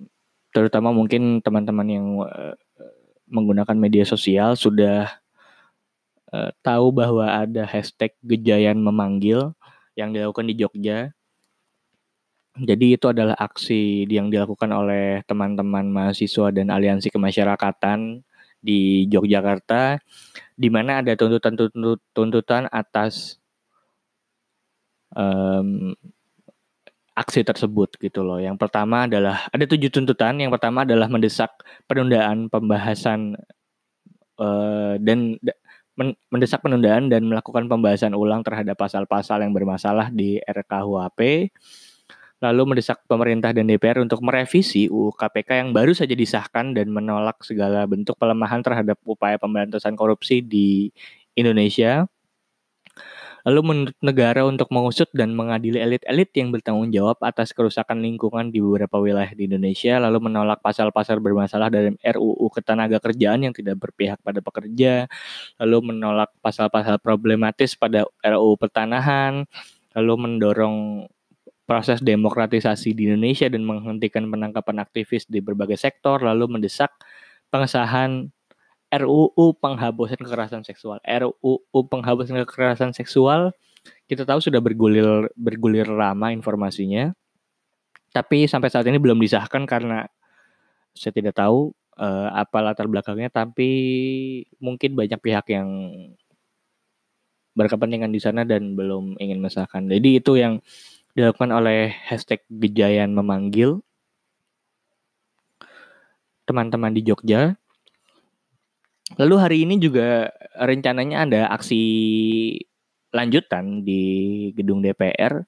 terutama 0.56 0.96
mungkin 0.96 1.44
teman-teman 1.44 1.88
yang 1.92 2.08
uh, 2.24 2.56
menggunakan 3.28 3.76
media 3.76 4.08
sosial 4.08 4.56
sudah 4.56 5.12
uh, 6.32 6.56
tahu 6.64 6.96
bahwa 6.96 7.28
ada 7.28 7.68
hashtag 7.68 8.16
Gejayan 8.24 8.80
memanggil 8.80 9.52
yang 10.00 10.16
dilakukan 10.16 10.48
di 10.48 10.56
Jogja. 10.56 11.12
Jadi 12.54 12.96
itu 12.96 13.10
adalah 13.10 13.34
aksi 13.36 14.06
yang 14.08 14.30
dilakukan 14.30 14.70
oleh 14.70 15.26
teman-teman 15.26 15.90
mahasiswa 15.90 16.54
dan 16.54 16.70
aliansi 16.70 17.10
kemasyarakatan 17.10 18.22
di 18.64 19.06
Yogyakarta, 19.12 20.00
di 20.56 20.72
mana 20.72 21.04
ada 21.04 21.12
tuntutan-tuntutan 21.20 22.72
atas 22.72 23.38
um, 25.12 25.92
aksi 27.14 27.46
tersebut 27.46 28.00
gitu 28.02 28.26
loh. 28.26 28.42
Yang 28.42 28.58
pertama 28.58 29.06
adalah 29.06 29.46
ada 29.54 29.66
tujuh 29.68 29.92
tuntutan. 29.94 30.40
Yang 30.42 30.58
pertama 30.58 30.88
adalah 30.88 31.08
mendesak 31.12 31.54
penundaan 31.86 32.50
pembahasan 32.50 33.38
uh, 34.42 34.98
dan 34.98 35.38
mendesak 36.34 36.66
penundaan 36.66 37.06
dan 37.06 37.22
melakukan 37.30 37.70
pembahasan 37.70 38.18
ulang 38.18 38.42
terhadap 38.42 38.74
pasal-pasal 38.74 39.46
yang 39.46 39.54
bermasalah 39.54 40.10
di 40.10 40.42
RKUHP 40.42 41.54
lalu 42.44 42.76
mendesak 42.76 43.00
pemerintah 43.08 43.56
dan 43.56 43.72
DPR 43.72 44.04
untuk 44.04 44.20
merevisi 44.20 44.92
UU 44.92 45.16
KPK 45.16 45.64
yang 45.64 45.70
baru 45.72 45.96
saja 45.96 46.12
disahkan 46.12 46.76
dan 46.76 46.92
menolak 46.92 47.40
segala 47.40 47.88
bentuk 47.88 48.20
pelemahan 48.20 48.60
terhadap 48.60 49.00
upaya 49.08 49.40
pemberantasan 49.40 49.96
korupsi 49.96 50.44
di 50.44 50.92
Indonesia. 51.40 52.04
Lalu 53.44 53.60
menuntut 53.64 54.00
negara 54.00 54.48
untuk 54.48 54.72
mengusut 54.72 55.12
dan 55.12 55.36
mengadili 55.36 55.76
elit-elit 55.76 56.32
yang 56.32 56.56
bertanggung 56.56 56.96
jawab 56.96 57.20
atas 57.20 57.52
kerusakan 57.52 58.00
lingkungan 58.00 58.56
di 58.56 58.64
beberapa 58.64 59.04
wilayah 59.04 59.36
di 59.36 59.52
Indonesia, 59.52 60.00
lalu 60.00 60.32
menolak 60.32 60.64
pasal-pasal 60.64 61.20
bermasalah 61.20 61.68
dalam 61.68 62.00
RUU 62.00 62.48
Ketenaga 62.56 63.04
Kerjaan 63.04 63.44
yang 63.44 63.52
tidak 63.52 63.84
berpihak 63.84 64.24
pada 64.24 64.40
pekerja, 64.40 65.12
lalu 65.60 65.92
menolak 65.92 66.32
pasal-pasal 66.40 67.04
problematis 67.04 67.76
pada 67.76 68.08
RUU 68.24 68.56
Pertanahan, 68.56 69.44
lalu 69.92 70.14
mendorong 70.24 71.12
proses 71.64 72.04
demokratisasi 72.04 72.92
di 72.92 73.08
Indonesia 73.08 73.48
dan 73.48 73.64
menghentikan 73.64 74.28
penangkapan 74.28 74.84
aktivis 74.84 75.24
di 75.28 75.40
berbagai 75.40 75.80
sektor, 75.80 76.20
lalu 76.20 76.60
mendesak 76.60 76.92
pengesahan 77.48 78.32
RUU 78.94 79.58
penghapusan 79.58 80.22
kekerasan 80.22 80.62
seksual. 80.62 81.02
RUU 81.02 81.80
penghapusan 81.90 82.38
kekerasan 82.46 82.94
seksual 82.94 83.56
kita 84.08 84.24
tahu 84.24 84.40
sudah 84.40 84.62
bergulir 84.64 85.28
bergulir 85.36 85.88
lama 85.90 86.32
informasinya. 86.32 87.12
Tapi 88.14 88.46
sampai 88.46 88.70
saat 88.70 88.86
ini 88.86 89.02
belum 89.02 89.18
disahkan 89.18 89.66
karena 89.66 90.06
saya 90.94 91.10
tidak 91.10 91.34
tahu 91.34 91.74
uh, 91.98 92.30
apa 92.30 92.62
latar 92.62 92.86
belakangnya 92.86 93.34
tapi 93.34 93.72
mungkin 94.62 94.94
banyak 94.94 95.18
pihak 95.18 95.50
yang 95.50 95.90
berkepentingan 97.58 98.14
di 98.14 98.22
sana 98.22 98.46
dan 98.46 98.78
belum 98.78 99.18
ingin 99.18 99.42
mesahkan. 99.42 99.90
Jadi 99.90 100.22
itu 100.22 100.38
yang 100.38 100.62
dilakukan 101.14 101.54
oleh 101.54 101.94
hashtag 102.10 102.42
Gejayan 102.50 103.14
memanggil. 103.14 103.82
Teman-teman 106.44 106.92
di 106.92 107.02
Jogja. 107.06 107.56
Lalu 109.16 109.36
hari 109.38 109.58
ini 109.64 109.78
juga 109.78 110.34
rencananya 110.58 111.24
ada 111.24 111.42
aksi 111.54 111.82
lanjutan 113.14 113.86
di 113.86 114.02
gedung 114.58 114.82
DPR 114.82 115.46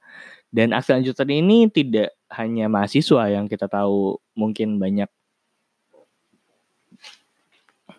dan 0.53 0.71
aksi 0.71 0.93
lanjutan 0.93 1.27
ini 1.33 1.67
tidak 1.73 2.13
hanya 2.31 2.69
mahasiswa 2.69 3.25
yang 3.27 3.49
kita 3.49 3.65
tahu 3.65 4.21
mungkin 4.37 4.77
banyak 4.77 5.09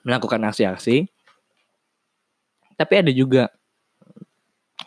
melakukan 0.06 0.40
aksi-aksi. 0.46 1.10
Tapi 2.78 2.94
ada 2.94 3.10
juga 3.10 3.50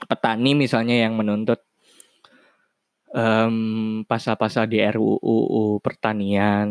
petani 0.08 0.56
misalnya 0.56 0.96
yang 0.96 1.14
menuntut 1.14 1.60
um, 3.14 4.02
pasal-pasal 4.06 4.70
di 4.70 4.82
RUU 4.82 5.82
pertanian 5.82 6.70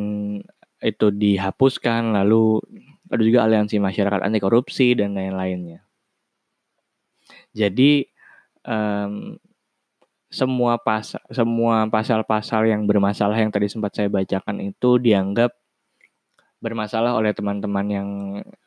itu 0.79 1.07
dihapuskan, 1.11 2.14
lalu 2.14 2.62
ada 3.11 3.22
juga 3.24 3.44
aliansi 3.48 3.81
masyarakat 3.83 4.20
anti 4.22 4.38
korupsi 4.38 4.94
dan 4.94 5.16
lain-lainnya. 5.16 5.83
Jadi 7.57 8.07
um, 8.62 9.35
semua 10.29 10.77
pasal 10.77 11.24
semua 11.33 11.88
pasal-pasal 11.88 12.68
yang 12.68 12.85
bermasalah 12.85 13.40
yang 13.40 13.48
tadi 13.48 13.64
sempat 13.72 13.96
saya 13.96 14.12
bacakan 14.12 14.61
itu 14.61 15.01
dianggap 15.01 15.57
bermasalah 16.61 17.16
oleh 17.16 17.33
teman-teman 17.33 17.87
yang 17.88 18.09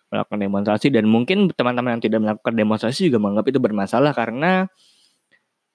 melakukan 0.09 0.39
demonstrasi 0.41 0.89
dan 0.89 1.05
mungkin 1.05 1.53
teman-teman 1.53 1.95
yang 1.97 2.03
tidak 2.03 2.19
melakukan 2.19 2.53
demonstrasi 2.57 3.07
juga 3.07 3.21
menganggap 3.21 3.47
itu 3.53 3.59
bermasalah 3.61 4.11
karena 4.11 4.67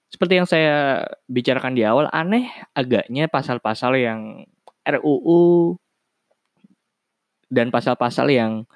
seperti 0.06 0.38
yang 0.38 0.48
saya 0.48 1.02
bicarakan 1.26 1.74
di 1.74 1.82
awal, 1.82 2.06
aneh 2.14 2.46
agaknya 2.72 3.26
pasal-pasal 3.26 3.98
yang 3.98 4.46
RUU 4.86 5.74
dan 7.50 7.74
pasal-pasal 7.74 8.30
yang 8.30 8.66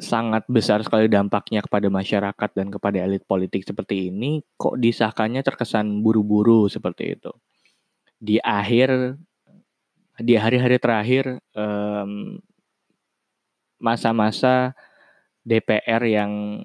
sangat 0.00 0.48
besar 0.48 0.80
sekali 0.80 1.12
dampaknya 1.12 1.60
kepada 1.60 1.92
masyarakat 1.92 2.50
dan 2.56 2.72
kepada 2.72 3.04
elit 3.04 3.20
politik 3.28 3.68
seperti 3.68 4.08
ini 4.08 4.40
kok 4.56 4.80
disahkannya 4.80 5.44
terkesan 5.44 6.00
buru-buru 6.00 6.72
seperti 6.72 7.20
itu. 7.20 7.30
Di 8.16 8.40
akhir 8.40 9.20
di 10.16 10.34
hari-hari 10.40 10.80
terakhir 10.80 11.44
masa-masa 13.76 14.72
DPR 15.44 16.04
yang 16.08 16.64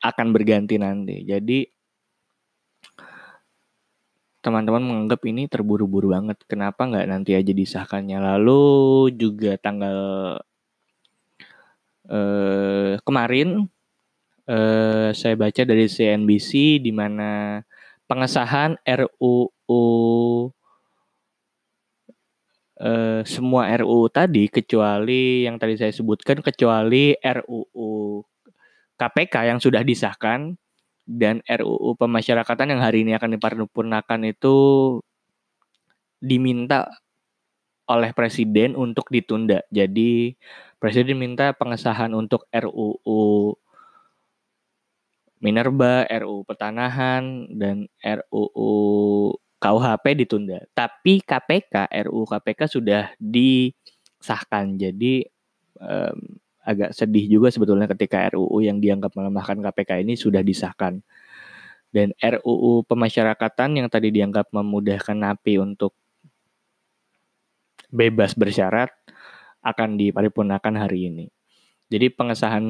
akan 0.00 0.26
berganti 0.32 0.80
nanti. 0.80 1.22
Jadi 1.24 1.64
teman-teman 4.40 4.80
menganggap 4.80 5.20
ini 5.28 5.46
terburu-buru 5.46 6.16
banget. 6.16 6.40
Kenapa 6.48 6.88
nggak 6.88 7.08
nanti 7.08 7.36
aja 7.36 7.52
disahkannya? 7.52 8.18
Lalu 8.24 8.64
juga 9.20 9.60
tanggal 9.60 9.98
eh, 12.08 12.96
kemarin 13.04 13.68
eh, 14.48 15.08
saya 15.12 15.34
baca 15.36 15.62
dari 15.62 15.86
CNBC 15.86 16.80
di 16.80 16.92
mana 16.92 17.60
pengesahan 18.08 18.80
RUU 18.82 19.84
eh, 22.80 23.22
semua 23.28 23.62
RUU 23.76 24.08
tadi 24.08 24.48
kecuali 24.48 25.44
yang 25.44 25.60
tadi 25.60 25.76
saya 25.76 25.92
sebutkan 25.92 26.40
kecuali 26.40 27.12
RUU 27.20 28.24
KPK 29.00 29.48
yang 29.48 29.56
sudah 29.56 29.80
disahkan 29.80 30.60
dan 31.08 31.40
RUU 31.48 31.96
pemasyarakatan 31.96 32.76
yang 32.76 32.84
hari 32.84 33.08
ini 33.08 33.16
akan 33.16 33.40
diparipurnakan 33.40 34.20
itu 34.28 34.56
diminta 36.20 36.92
oleh 37.88 38.12
presiden 38.12 38.76
untuk 38.76 39.08
ditunda. 39.08 39.64
Jadi 39.72 40.36
presiden 40.76 41.16
minta 41.16 41.56
pengesahan 41.56 42.12
untuk 42.12 42.44
RUU 42.52 43.56
Minerba, 45.40 46.04
RUU 46.04 46.44
Petanahan 46.44 47.48
dan 47.56 47.88
RUU 48.04 48.70
KUHP 49.60 50.04
ditunda. 50.24 50.60
Tapi 50.76 51.24
KPK, 51.24 51.88
RUU 52.06 52.28
KPK 52.28 52.60
sudah 52.68 53.10
disahkan. 53.16 54.76
Jadi 54.76 55.24
agak 56.60 56.92
sedih 56.92 57.26
juga 57.26 57.48
sebetulnya 57.48 57.88
ketika 57.88 58.28
RUU 58.32 58.60
yang 58.60 58.78
dianggap 58.78 59.16
melemahkan 59.16 59.60
KPK 59.60 60.04
ini 60.04 60.14
sudah 60.16 60.44
disahkan. 60.44 61.00
Dan 61.90 62.14
RUU 62.20 62.86
pemasyarakatan 62.86 63.82
yang 63.82 63.88
tadi 63.90 64.14
dianggap 64.14 64.52
memudahkan 64.54 65.16
napi 65.16 65.58
untuk 65.58 65.96
bebas 67.90 68.38
bersyarat 68.38 68.94
akan 69.60 69.98
diparipurnakan 69.98 70.74
hari 70.78 71.10
ini. 71.10 71.26
Jadi 71.90 72.06
pengesahan 72.14 72.62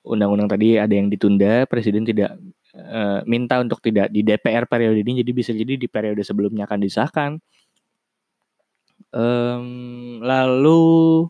undang-undang 0.00 0.48
tadi 0.48 0.80
ada 0.80 0.90
yang 0.96 1.12
ditunda, 1.12 1.68
presiden 1.68 2.08
tidak 2.08 2.40
e, 2.72 3.20
minta 3.28 3.60
untuk 3.60 3.84
tidak 3.84 4.08
di 4.08 4.24
DPR 4.24 4.64
periode 4.64 5.04
ini, 5.04 5.20
jadi 5.20 5.30
bisa 5.36 5.52
jadi 5.52 5.76
di 5.76 5.84
periode 5.84 6.24
sebelumnya 6.24 6.64
akan 6.64 6.80
disahkan. 6.80 7.30
Um, 9.14 10.18
lalu 10.24 11.28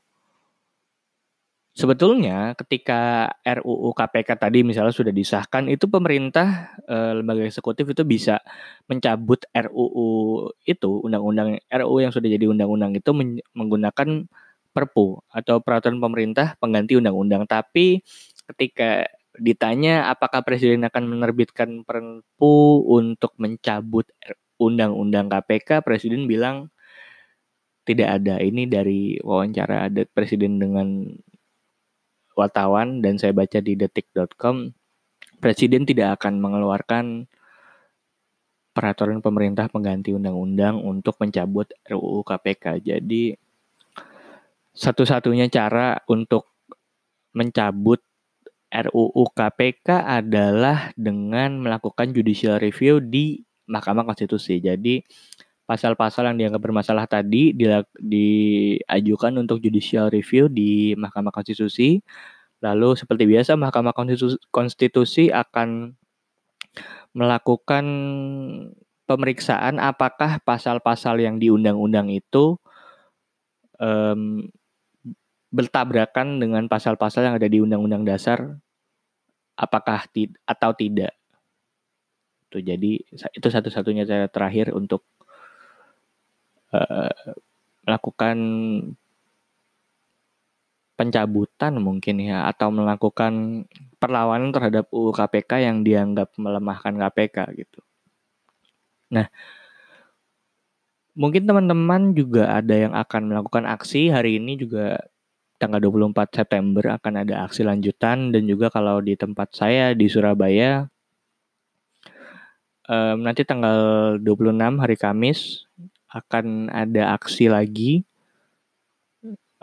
Sebetulnya 1.75 2.55
ketika 2.55 3.27
RUU 3.43 3.91
KPK 3.99 4.39
tadi 4.39 4.63
misalnya 4.63 4.95
sudah 4.95 5.11
disahkan 5.11 5.67
itu 5.67 5.91
pemerintah 5.91 6.71
e, 6.87 7.19
lembaga 7.19 7.43
eksekutif 7.43 7.91
itu 7.91 8.07
bisa 8.07 8.39
mencabut 8.87 9.43
RUU 9.51 10.09
itu 10.71 11.03
undang-undang 11.03 11.59
RUU 11.67 11.99
yang 11.99 12.15
sudah 12.15 12.31
jadi 12.31 12.47
undang-undang 12.47 12.95
itu 12.95 13.11
men 13.11 13.43
menggunakan 13.59 14.31
Perpu 14.75 15.23
atau 15.31 15.63
peraturan 15.63 16.03
pemerintah 16.03 16.59
pengganti 16.59 16.99
undang-undang. 16.99 17.47
Tapi 17.47 18.03
ketika 18.51 19.07
ditanya 19.39 20.11
apakah 20.11 20.43
presiden 20.43 20.83
akan 20.83 21.11
menerbitkan 21.11 21.87
Perpu 21.87 22.83
untuk 22.87 23.35
mencabut 23.39 24.11
undang-undang 24.59 25.31
KPK, 25.31 25.83
presiden 25.87 26.27
bilang 26.27 26.75
tidak 27.87 28.19
ada. 28.19 28.43
Ini 28.43 28.67
dari 28.67 29.15
wawancara 29.23 29.87
adat 29.87 30.11
presiden 30.11 30.59
dengan 30.59 31.07
wartawan 32.37 33.01
dan 33.01 33.17
saya 33.17 33.33
baca 33.33 33.59
di 33.63 33.79
detik.com, 33.79 34.71
presiden 35.39 35.87
tidak 35.87 36.21
akan 36.21 36.43
mengeluarkan 36.43 37.27
peraturan 38.75 39.23
pemerintah 39.23 39.71
pengganti 39.71 40.11
undang-undang 40.11 40.83
untuk 40.83 41.15
mencabut 41.23 41.71
RUU 41.87 42.27
KPK. 42.27 42.83
Jadi 42.83 43.39
satu-satunya 44.75 45.47
cara 45.47 46.03
untuk 46.11 46.51
mencabut 47.31 48.03
RUU 48.75 49.31
KPK 49.31 50.03
adalah 50.03 50.91
dengan 50.99 51.63
melakukan 51.63 52.11
judicial 52.11 52.59
review 52.59 52.99
di 52.99 53.39
Mahkamah 53.71 54.03
Konstitusi. 54.03 54.59
Jadi 54.59 54.99
pasal-pasal 55.65 56.29
yang 56.33 56.37
dianggap 56.37 56.61
bermasalah 56.61 57.09
tadi 57.09 57.57
diajukan 57.97 59.33
untuk 59.41 59.65
judicial 59.65 60.13
review 60.13 60.53
di 60.53 60.93
Mahkamah 60.97 61.33
Konstitusi. 61.33 62.01
Lalu 62.61 62.97
seperti 62.97 63.25
biasa 63.29 63.57
Mahkamah 63.57 63.93
Konstitusi 64.49 65.29
akan 65.29 65.93
melakukan 67.15 67.85
pemeriksaan 69.05 69.77
apakah 69.79 70.41
pasal-pasal 70.43 71.21
yang 71.21 71.37
di 71.37 71.53
undang-undang 71.53 72.09
itu 72.09 72.57
um, 73.79 74.49
bertabrakan 75.55 76.43
dengan 76.43 76.67
pasal-pasal 76.67 77.31
yang 77.31 77.37
ada 77.39 77.47
di 77.47 77.63
undang-undang 77.63 78.03
dasar 78.03 78.59
apakah 79.55 80.03
tid 80.11 80.35
atau 80.43 80.75
tidak. 80.75 81.15
Tuh, 82.51 82.59
jadi 82.59 82.99
itu 83.07 83.49
satu-satunya 83.51 84.03
cara 84.03 84.27
terakhir 84.27 84.75
untuk 84.75 85.07
uh, 86.75 87.33
melakukan 87.87 88.37
pencabutan 90.95 91.75
mungkin 91.83 92.23
ya 92.23 92.47
atau 92.47 92.71
melakukan 92.71 93.67
perlawanan 93.99 94.55
terhadap 94.55 94.87
UU 94.95 95.11
KPK 95.11 95.67
yang 95.67 95.83
dianggap 95.83 96.31
melemahkan 96.39 96.95
KPK 96.95 97.37
gitu. 97.59 97.81
Nah, 99.11 99.27
mungkin 101.19 101.47
teman-teman 101.47 102.15
juga 102.15 102.51
ada 102.51 102.75
yang 102.75 102.95
akan 102.95 103.23
melakukan 103.31 103.65
aksi 103.67 104.11
hari 104.11 104.39
ini 104.39 104.55
juga 104.59 104.99
tanggal 105.59 105.83
24 105.83 106.35
September 106.35 106.99
akan 106.99 107.15
ada 107.27 107.47
aksi 107.47 107.63
lanjutan 107.63 108.35
dan 108.35 108.43
juga 108.47 108.71
kalau 108.71 108.99
di 108.99 109.15
tempat 109.15 109.55
saya 109.55 109.95
di 109.95 110.11
Surabaya 110.11 110.91
um, 112.91 113.17
nanti 113.23 113.47
tanggal 113.47 114.19
26 114.21 114.83
hari 114.83 114.97
Kamis 114.99 115.64
akan 116.15 116.71
ada 116.71 117.19
aksi 117.19 117.51
lagi. 117.51 118.07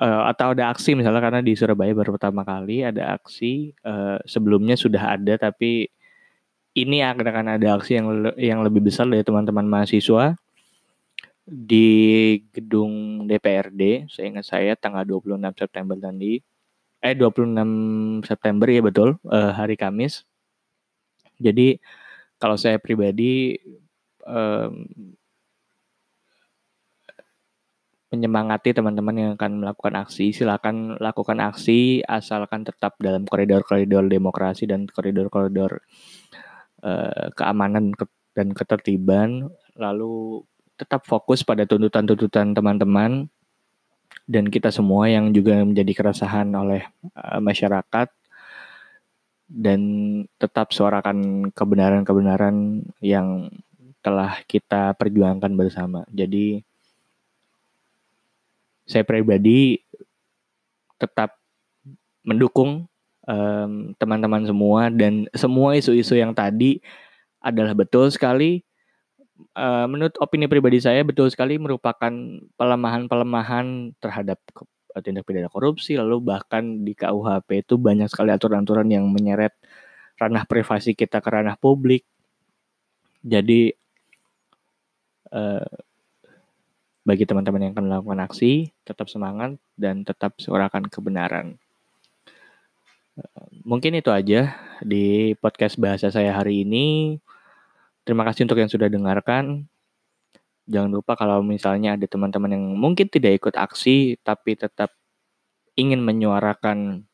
Uh, 0.02 0.26
atau 0.34 0.58
ada 0.58 0.74
aksi 0.74 0.98
misalnya 0.98 1.22
karena 1.22 1.46
di 1.46 1.54
Surabaya 1.54 1.94
baru 1.94 2.18
pertama 2.18 2.42
kali 2.42 2.82
ada 2.82 3.14
aksi 3.14 3.70
uh, 3.86 4.18
sebelumnya 4.26 4.74
sudah 4.74 5.14
ada 5.14 5.38
tapi 5.38 5.94
ini 6.74 7.06
akan 7.06 7.54
ada 7.54 7.78
aksi 7.78 8.02
yang 8.02 8.08
yang 8.34 8.60
lebih 8.66 8.82
besar 8.82 9.06
dari 9.06 9.22
teman-teman 9.22 9.62
mahasiswa 9.62 10.34
di 11.46 12.40
gedung 12.50 13.28
DPRD 13.30 14.10
saya 14.10 14.26
ingat 14.34 14.46
saya 14.50 14.74
tanggal 14.74 15.06
26 15.06 15.38
September 15.54 15.94
tadi 15.94 16.42
eh 17.02 17.14
26 17.18 18.26
September 18.30 18.68
ya 18.70 18.82
betul 18.86 19.18
uh, 19.26 19.52
hari 19.52 19.74
Kamis. 19.74 20.22
Jadi 21.42 21.82
kalau 22.38 22.54
saya 22.62 22.78
pribadi 22.78 23.58
um, 24.22 24.86
menyemangati 28.12 28.76
teman-teman 28.76 29.16
yang 29.16 29.32
akan 29.40 29.64
melakukan 29.64 29.96
aksi, 30.04 30.36
silakan 30.36 31.00
lakukan 31.00 31.40
aksi 31.40 32.04
asalkan 32.04 32.68
tetap 32.68 33.00
dalam 33.00 33.24
koridor-koridor 33.24 34.04
demokrasi 34.12 34.68
dan 34.68 34.84
koridor-koridor 34.92 35.80
uh, 36.84 37.32
keamanan 37.32 37.96
dan 38.36 38.52
ketertiban, 38.52 39.48
lalu 39.80 40.44
tetap 40.76 41.08
fokus 41.08 41.48
pada 41.48 41.64
tuntutan-tuntutan 41.64 42.52
teman-teman 42.52 43.32
dan 44.28 44.46
kita 44.52 44.76
semua 44.76 45.08
yang 45.08 45.32
juga 45.32 45.64
menjadi 45.64 45.92
keresahan 45.96 46.52
oleh 46.52 46.84
uh, 47.16 47.40
masyarakat. 47.40 48.12
Dan 49.52 49.82
tetap 50.40 50.72
suarakan 50.72 51.52
kebenaran-kebenaran 51.52 52.88
yang 53.04 53.52
telah 54.00 54.40
kita 54.48 54.96
perjuangkan 54.96 55.52
bersama. 55.60 56.08
Jadi 56.08 56.64
saya 58.92 59.08
pribadi 59.08 59.80
tetap 61.00 61.40
mendukung 62.28 62.92
teman 63.22 63.96
teman-teman 63.96 64.44
semua 64.44 64.82
dan 64.92 65.30
semua 65.32 65.80
isu-isu 65.80 66.20
yang 66.20 66.36
tadi 66.36 66.84
adalah 67.40 67.72
betul 67.72 68.12
sekali. 68.12 68.60
Uh, 69.58 69.90
menurut 69.90 70.14
opini 70.22 70.46
pribadi 70.46 70.78
saya 70.78 71.02
betul 71.02 71.26
sekali 71.34 71.58
merupakan 71.58 72.14
pelemahan-pelemahan 72.62 73.98
terhadap 73.98 74.38
tindak 75.02 75.26
pidana 75.26 75.50
korupsi 75.50 75.98
lalu 75.98 76.22
bahkan 76.22 76.86
di 76.86 76.94
KUHP 76.94 77.66
itu 77.66 77.80
banyak 77.80 78.06
sekali 78.06 78.30
aturan-aturan 78.30 78.86
yang 78.92 79.10
menyeret 79.10 79.58
ranah 80.22 80.46
privasi 80.46 80.94
kita 80.94 81.24
ke 81.24 81.30
ranah 81.32 81.58
publik. 81.58 82.06
Jadi 83.26 83.74
uh, 85.34 85.66
bagi 87.02 87.26
teman-teman 87.26 87.66
yang 87.66 87.72
akan 87.74 87.86
melakukan 87.90 88.22
aksi, 88.30 88.70
tetap 88.86 89.10
semangat 89.10 89.58
dan 89.74 90.06
tetap 90.06 90.38
suarakan 90.38 90.86
kebenaran. 90.86 91.58
Eh, 93.18 93.48
mungkin 93.66 93.98
itu 93.98 94.14
aja 94.14 94.56
di 94.86 95.34
podcast 95.42 95.82
bahasa 95.82 96.14
saya 96.14 96.32
hari 96.38 96.62
ini. 96.62 97.18
Terima 98.06 98.22
kasih 98.26 98.46
untuk 98.46 98.62
yang 98.62 98.70
sudah 98.70 98.88
dengarkan. 98.90 99.66
Jangan 100.70 100.92
lupa 100.94 101.18
kalau 101.18 101.42
misalnya 101.42 101.98
ada 101.98 102.06
teman-teman 102.06 102.54
yang 102.54 102.66
mungkin 102.78 103.10
tidak 103.10 103.42
ikut 103.42 103.56
aksi 103.58 104.22
tapi 104.22 104.56
tetap 104.56 104.94
ingin 105.74 106.00
menyuarakan 106.06 107.10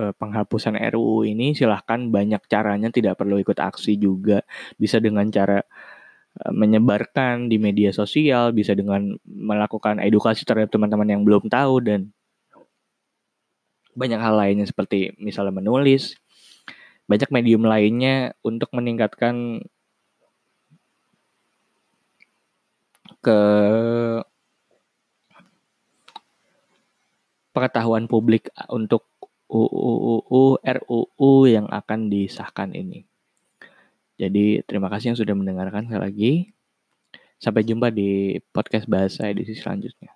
eh, 0.00 0.12
penghapusan 0.16 0.80
RUU 0.94 1.28
ini 1.28 1.52
silahkan 1.52 2.00
banyak 2.08 2.42
caranya 2.48 2.88
tidak 2.88 3.20
perlu 3.20 3.38
ikut 3.38 3.60
aksi 3.60 4.00
juga 4.00 4.40
bisa 4.80 4.98
dengan 4.98 5.28
cara 5.28 5.62
menyebarkan 6.34 7.46
di 7.46 7.62
media 7.62 7.94
sosial, 7.94 8.50
bisa 8.50 8.74
dengan 8.74 9.14
melakukan 9.22 10.02
edukasi 10.02 10.42
terhadap 10.42 10.74
teman-teman 10.74 11.06
yang 11.06 11.22
belum 11.22 11.46
tahu 11.46 11.78
dan 11.86 12.10
banyak 13.94 14.18
hal 14.18 14.34
lainnya 14.34 14.66
seperti 14.66 15.14
misalnya 15.22 15.54
menulis, 15.54 16.18
banyak 17.06 17.30
medium 17.30 17.62
lainnya 17.62 18.34
untuk 18.42 18.74
meningkatkan 18.74 19.62
ke 23.22 23.40
pengetahuan 27.54 28.10
publik 28.10 28.50
untuk 28.66 29.06
UU 29.46 30.58
RUU 30.58 31.32
yang 31.46 31.70
akan 31.70 32.10
disahkan 32.10 32.74
ini. 32.74 33.06
Jadi 34.14 34.62
terima 34.66 34.86
kasih 34.90 35.14
yang 35.14 35.18
sudah 35.18 35.34
mendengarkan 35.34 35.86
sekali 35.86 36.02
lagi. 36.02 36.32
Sampai 37.42 37.66
jumpa 37.66 37.90
di 37.90 38.38
podcast 38.54 38.86
bahasa 38.86 39.28
edisi 39.28 39.58
selanjutnya. 39.58 40.14